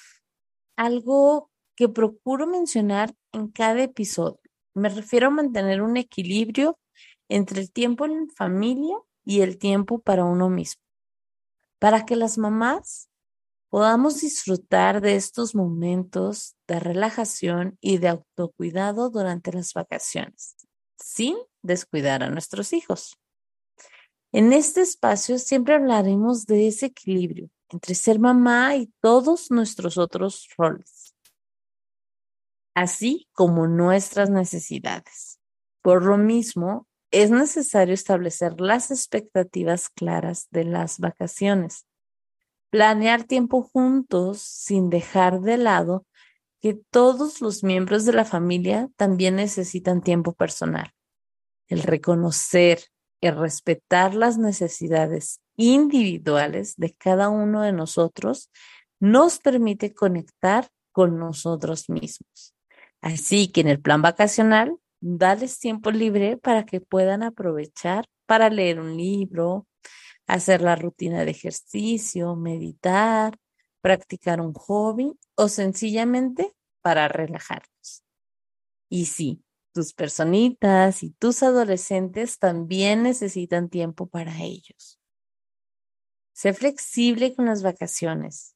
algo 0.76 1.50
que 1.74 1.88
procuro 1.88 2.46
mencionar 2.46 3.14
en 3.32 3.48
cada 3.48 3.82
episodio. 3.82 4.40
Me 4.74 4.90
refiero 4.90 5.28
a 5.28 5.30
mantener 5.30 5.82
un 5.82 5.96
equilibrio 5.96 6.78
entre 7.28 7.60
el 7.60 7.72
tiempo 7.72 8.04
en 8.04 8.30
familia 8.30 8.96
y 9.28 9.42
el 9.42 9.58
tiempo 9.58 9.98
para 9.98 10.24
uno 10.24 10.48
mismo, 10.48 10.82
para 11.78 12.06
que 12.06 12.16
las 12.16 12.38
mamás 12.38 13.10
podamos 13.68 14.22
disfrutar 14.22 15.02
de 15.02 15.16
estos 15.16 15.54
momentos 15.54 16.56
de 16.66 16.80
relajación 16.80 17.76
y 17.82 17.98
de 17.98 18.08
autocuidado 18.08 19.10
durante 19.10 19.52
las 19.52 19.74
vacaciones, 19.74 20.56
sin 20.96 21.36
descuidar 21.60 22.22
a 22.22 22.30
nuestros 22.30 22.72
hijos. 22.72 23.18
En 24.32 24.54
este 24.54 24.80
espacio 24.80 25.38
siempre 25.38 25.74
hablaremos 25.74 26.46
de 26.46 26.68
ese 26.68 26.86
equilibrio 26.86 27.50
entre 27.68 27.94
ser 27.94 28.18
mamá 28.18 28.76
y 28.76 28.90
todos 29.02 29.50
nuestros 29.50 29.98
otros 29.98 30.48
roles, 30.56 31.14
así 32.74 33.28
como 33.34 33.66
nuestras 33.66 34.30
necesidades. 34.30 35.38
Por 35.82 36.06
lo 36.06 36.16
mismo, 36.16 36.87
es 37.10 37.30
necesario 37.30 37.94
establecer 37.94 38.60
las 38.60 38.90
expectativas 38.90 39.88
claras 39.88 40.48
de 40.50 40.64
las 40.64 40.98
vacaciones. 40.98 41.86
Planear 42.70 43.24
tiempo 43.24 43.62
juntos 43.62 44.42
sin 44.42 44.90
dejar 44.90 45.40
de 45.40 45.56
lado 45.56 46.06
que 46.60 46.74
todos 46.90 47.40
los 47.40 47.64
miembros 47.64 48.04
de 48.04 48.12
la 48.12 48.24
familia 48.24 48.90
también 48.96 49.36
necesitan 49.36 50.02
tiempo 50.02 50.32
personal. 50.32 50.92
El 51.68 51.82
reconocer 51.82 52.80
y 53.20 53.30
respetar 53.30 54.14
las 54.14 54.38
necesidades 54.38 55.40
individuales 55.56 56.76
de 56.76 56.94
cada 56.94 57.28
uno 57.28 57.62
de 57.62 57.72
nosotros 57.72 58.50
nos 59.00 59.38
permite 59.38 59.94
conectar 59.94 60.68
con 60.92 61.18
nosotros 61.18 61.88
mismos. 61.88 62.54
Así 63.00 63.48
que 63.48 63.60
en 63.60 63.68
el 63.68 63.80
plan 63.80 64.02
vacacional 64.02 64.76
Dales 65.00 65.58
tiempo 65.58 65.90
libre 65.90 66.36
para 66.36 66.64
que 66.64 66.80
puedan 66.80 67.22
aprovechar 67.22 68.04
para 68.26 68.50
leer 68.50 68.80
un 68.80 68.96
libro, 68.96 69.66
hacer 70.26 70.60
la 70.60 70.76
rutina 70.76 71.24
de 71.24 71.30
ejercicio, 71.30 72.36
meditar, 72.36 73.38
practicar 73.80 74.40
un 74.40 74.52
hobby 74.54 75.18
o 75.36 75.48
sencillamente 75.48 76.52
para 76.82 77.08
relajarnos. 77.08 78.04
Y 78.90 79.06
sí, 79.06 79.42
tus 79.72 79.94
personitas 79.94 81.02
y 81.02 81.10
tus 81.10 81.42
adolescentes 81.42 82.38
también 82.38 83.02
necesitan 83.02 83.68
tiempo 83.68 84.08
para 84.08 84.42
ellos. 84.42 84.98
Sé 86.32 86.52
flexible 86.54 87.34
con 87.34 87.46
las 87.46 87.62
vacaciones. 87.62 88.54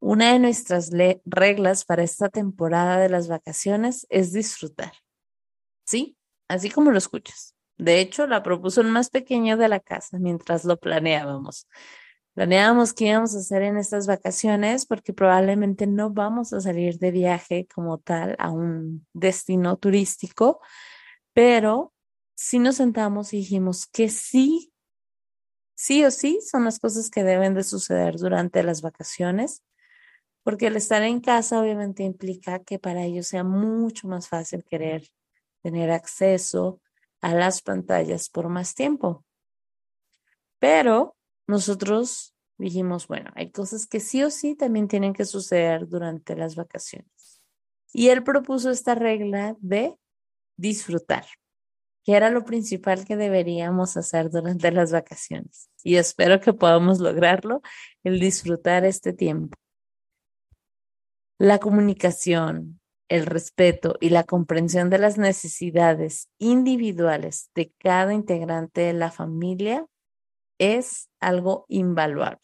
Una 0.00 0.32
de 0.32 0.38
nuestras 0.38 0.90
reglas 1.24 1.84
para 1.84 2.02
esta 2.02 2.28
temporada 2.28 2.98
de 2.98 3.08
las 3.08 3.28
vacaciones 3.28 4.06
es 4.10 4.32
disfrutar. 4.32 4.92
Sí, 5.86 6.16
así 6.48 6.68
como 6.70 6.90
lo 6.90 6.98
escuchas. 6.98 7.54
De 7.78 8.00
hecho, 8.00 8.26
la 8.26 8.42
propuso 8.42 8.80
el 8.80 8.88
más 8.88 9.10
pequeño 9.10 9.56
de 9.56 9.68
la 9.68 9.80
casa 9.80 10.18
mientras 10.18 10.64
lo 10.64 10.78
planeábamos. 10.78 11.68
Planeábamos 12.34 12.92
qué 12.92 13.06
íbamos 13.06 13.34
a 13.34 13.38
hacer 13.38 13.62
en 13.62 13.78
estas 13.78 14.06
vacaciones 14.06 14.84
porque 14.84 15.12
probablemente 15.12 15.86
no 15.86 16.10
vamos 16.10 16.52
a 16.52 16.60
salir 16.60 16.98
de 16.98 17.10
viaje 17.10 17.66
como 17.72 17.98
tal 17.98 18.36
a 18.38 18.50
un 18.50 19.06
destino 19.14 19.76
turístico, 19.78 20.60
pero 21.32 21.94
sí 22.34 22.58
nos 22.58 22.76
sentamos 22.76 23.32
y 23.32 23.38
dijimos 23.38 23.86
que 23.86 24.08
sí, 24.10 24.72
sí 25.74 26.04
o 26.04 26.10
sí 26.10 26.40
son 26.42 26.64
las 26.64 26.78
cosas 26.78 27.10
que 27.10 27.24
deben 27.24 27.54
de 27.54 27.62
suceder 27.62 28.16
durante 28.16 28.62
las 28.62 28.82
vacaciones, 28.82 29.62
porque 30.42 30.66
el 30.66 30.76
estar 30.76 31.02
en 31.02 31.20
casa 31.20 31.60
obviamente 31.60 32.02
implica 32.02 32.58
que 32.60 32.78
para 32.78 33.04
ellos 33.04 33.28
sea 33.28 33.44
mucho 33.44 34.08
más 34.08 34.28
fácil 34.28 34.64
querer 34.64 35.08
tener 35.66 35.90
acceso 35.90 36.80
a 37.20 37.34
las 37.34 37.60
pantallas 37.60 38.28
por 38.28 38.48
más 38.48 38.76
tiempo. 38.76 39.24
Pero 40.60 41.16
nosotros 41.48 42.36
dijimos, 42.56 43.08
bueno, 43.08 43.32
hay 43.34 43.50
cosas 43.50 43.88
que 43.88 43.98
sí 43.98 44.22
o 44.22 44.30
sí 44.30 44.54
también 44.54 44.86
tienen 44.86 45.12
que 45.12 45.24
suceder 45.24 45.88
durante 45.88 46.36
las 46.36 46.54
vacaciones. 46.54 47.42
Y 47.92 48.10
él 48.10 48.22
propuso 48.22 48.70
esta 48.70 48.94
regla 48.94 49.56
de 49.58 49.98
disfrutar, 50.56 51.26
que 52.04 52.12
era 52.12 52.30
lo 52.30 52.44
principal 52.44 53.04
que 53.04 53.16
deberíamos 53.16 53.96
hacer 53.96 54.30
durante 54.30 54.70
las 54.70 54.92
vacaciones. 54.92 55.68
Y 55.82 55.96
espero 55.96 56.38
que 56.40 56.52
podamos 56.52 57.00
lograrlo, 57.00 57.60
el 58.04 58.20
disfrutar 58.20 58.84
este 58.84 59.12
tiempo. 59.12 59.58
La 61.38 61.58
comunicación, 61.58 62.78
el 63.08 63.26
respeto 63.26 63.96
y 64.00 64.10
la 64.10 64.24
comprensión 64.24 64.90
de 64.90 64.98
las 64.98 65.18
necesidades 65.18 66.28
individuales 66.38 67.50
de 67.54 67.72
cada 67.78 68.12
integrante 68.14 68.82
de 68.82 68.92
la 68.92 69.10
familia 69.10 69.86
es 70.58 71.08
algo 71.20 71.66
invaluable. 71.68 72.40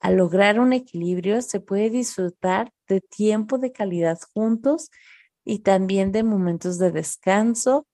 Al 0.00 0.16
lograr 0.16 0.60
un 0.60 0.72
equilibrio 0.72 1.42
se 1.42 1.60
puede 1.60 1.90
disfrutar 1.90 2.72
de 2.88 3.00
tiempo 3.00 3.58
de 3.58 3.72
calidad 3.72 4.18
juntos 4.32 4.90
y 5.44 5.60
también 5.60 6.12
de 6.12 6.22
momentos 6.22 6.78
de 6.78 6.92
descanso 6.92 7.86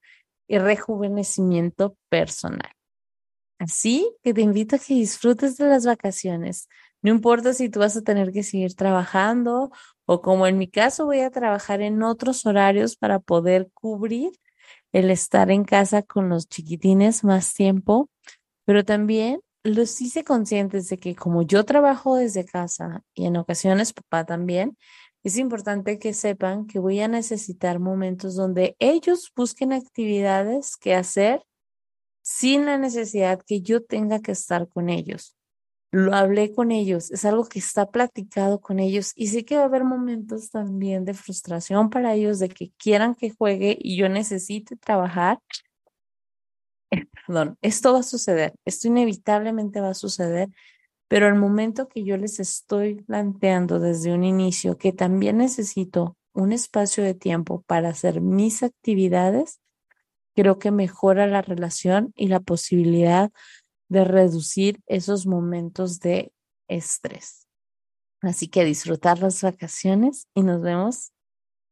y 0.48 0.58
rejuvenecimiento 0.58 1.96
personal. 2.10 2.70
Así 3.58 4.14
que 4.22 4.34
te 4.34 4.42
invito 4.42 4.76
a 4.76 4.78
que 4.78 4.94
disfrutes 4.94 5.56
de 5.56 5.66
las 5.66 5.86
vacaciones. 5.86 6.68
No 7.04 7.10
importa 7.10 7.52
si 7.52 7.68
tú 7.68 7.78
vas 7.78 7.96
a 7.96 8.02
tener 8.02 8.32
que 8.32 8.42
seguir 8.42 8.74
trabajando 8.74 9.70
o 10.06 10.20
como 10.22 10.48
en 10.48 10.58
mi 10.58 10.66
caso 10.68 11.06
voy 11.06 11.20
a 11.20 11.30
trabajar 11.30 11.82
en 11.82 12.02
otros 12.02 12.46
horarios 12.46 12.96
para 12.96 13.20
poder 13.20 13.70
cubrir 13.74 14.32
el 14.92 15.10
estar 15.10 15.52
en 15.52 15.64
casa 15.64 16.02
con 16.02 16.28
los 16.28 16.48
chiquitines 16.48 17.22
más 17.22 17.54
tiempo 17.54 18.10
pero 18.64 18.84
también 18.84 19.40
los 19.62 20.00
hice 20.00 20.24
conscientes 20.24 20.88
de 20.88 20.98
que 20.98 21.14
como 21.14 21.42
yo 21.42 21.64
trabajo 21.64 22.16
desde 22.16 22.44
casa 22.44 23.02
y 23.14 23.26
en 23.26 23.36
ocasiones 23.36 23.92
papá 23.92 24.24
también, 24.24 24.76
es 25.22 25.38
importante 25.38 25.98
que 25.98 26.12
sepan 26.12 26.66
que 26.66 26.78
voy 26.78 27.00
a 27.00 27.08
necesitar 27.08 27.80
momentos 27.80 28.34
donde 28.34 28.76
ellos 28.78 29.32
busquen 29.34 29.72
actividades 29.72 30.76
que 30.76 30.94
hacer 30.94 31.42
sin 32.22 32.66
la 32.66 32.78
necesidad 32.78 33.40
que 33.46 33.62
yo 33.62 33.82
tenga 33.82 34.20
que 34.20 34.32
estar 34.32 34.68
con 34.68 34.90
ellos. 34.90 35.34
Lo 35.94 36.12
hablé 36.12 36.52
con 36.52 36.72
ellos, 36.72 37.12
es 37.12 37.24
algo 37.24 37.44
que 37.44 37.60
está 37.60 37.88
platicado 37.88 38.60
con 38.60 38.80
ellos 38.80 39.12
y 39.14 39.28
sé 39.28 39.44
que 39.44 39.54
va 39.56 39.62
a 39.62 39.66
haber 39.66 39.84
momentos 39.84 40.50
también 40.50 41.04
de 41.04 41.14
frustración 41.14 41.88
para 41.88 42.14
ellos 42.14 42.40
de 42.40 42.48
que 42.48 42.72
quieran 42.76 43.14
que 43.14 43.30
juegue 43.30 43.78
y 43.80 43.96
yo 43.96 44.08
necesite 44.08 44.74
trabajar. 44.74 45.38
Perdón, 47.28 47.56
esto 47.62 47.92
va 47.92 48.00
a 48.00 48.02
suceder, 48.02 48.54
esto 48.64 48.88
inevitablemente 48.88 49.80
va 49.80 49.90
a 49.90 49.94
suceder, 49.94 50.48
pero 51.06 51.28
el 51.28 51.36
momento 51.36 51.86
que 51.86 52.02
yo 52.02 52.16
les 52.16 52.40
estoy 52.40 52.96
planteando 52.96 53.78
desde 53.78 54.12
un 54.12 54.24
inicio 54.24 54.76
que 54.76 54.92
también 54.92 55.36
necesito 55.36 56.16
un 56.32 56.52
espacio 56.52 57.04
de 57.04 57.14
tiempo 57.14 57.62
para 57.68 57.90
hacer 57.90 58.20
mis 58.20 58.64
actividades, 58.64 59.60
creo 60.34 60.58
que 60.58 60.72
mejora 60.72 61.28
la 61.28 61.40
relación 61.40 62.12
y 62.16 62.26
la 62.26 62.40
posibilidad 62.40 63.30
de 63.88 64.04
reducir 64.04 64.80
esos 64.86 65.26
momentos 65.26 66.00
de 66.00 66.32
estrés. 66.68 67.46
Así 68.20 68.48
que 68.48 68.64
disfrutar 68.64 69.18
las 69.18 69.42
vacaciones 69.42 70.26
y 70.34 70.42
nos 70.42 70.62
vemos 70.62 71.12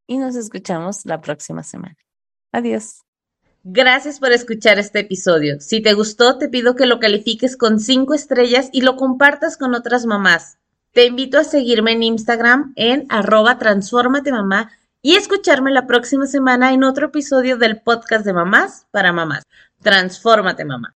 y 0.07 0.19
nos 0.19 0.37
escuchamos 0.37 1.07
la 1.07 1.21
próxima 1.21 1.63
semana. 1.63 1.97
Adiós. 2.53 3.03
Gracias 3.65 4.19
por 4.19 4.33
escuchar 4.33 4.79
este 4.79 5.01
episodio. 5.01 5.61
Si 5.61 5.81
te 5.81 5.95
gustó, 5.95 6.37
te 6.37 6.49
pido 6.49 6.75
que 6.75 6.87
lo 6.87 6.99
califiques 6.99 7.57
con 7.57 7.79
5 7.79 8.13
estrellas 8.13 8.69
y 8.73 8.81
lo 8.81 8.97
compartas 8.97 9.57
con 9.57 9.75
otras 9.75 10.05
mamás. 10.05 10.59
Te 10.93 11.07
invito 11.07 11.39
a 11.39 11.45
seguirme 11.45 11.93
en 11.93 12.03
Instagram 12.03 12.73
en 12.77 13.07
arroba 13.09 13.59
mamá 14.31 14.71
y 15.01 15.15
escucharme 15.15 15.71
la 15.71 15.87
próxima 15.87 16.27
semana 16.27 16.73
en 16.73 16.85
otro 16.85 17.07
episodio 17.07 17.57
del 17.57 17.81
podcast 17.81 18.27
de 18.27 18.33
mamás 18.33 18.87
para 18.91 19.13
mamás. 19.13 19.45
Transfórmate 19.81 20.65
mamá. 20.65 20.95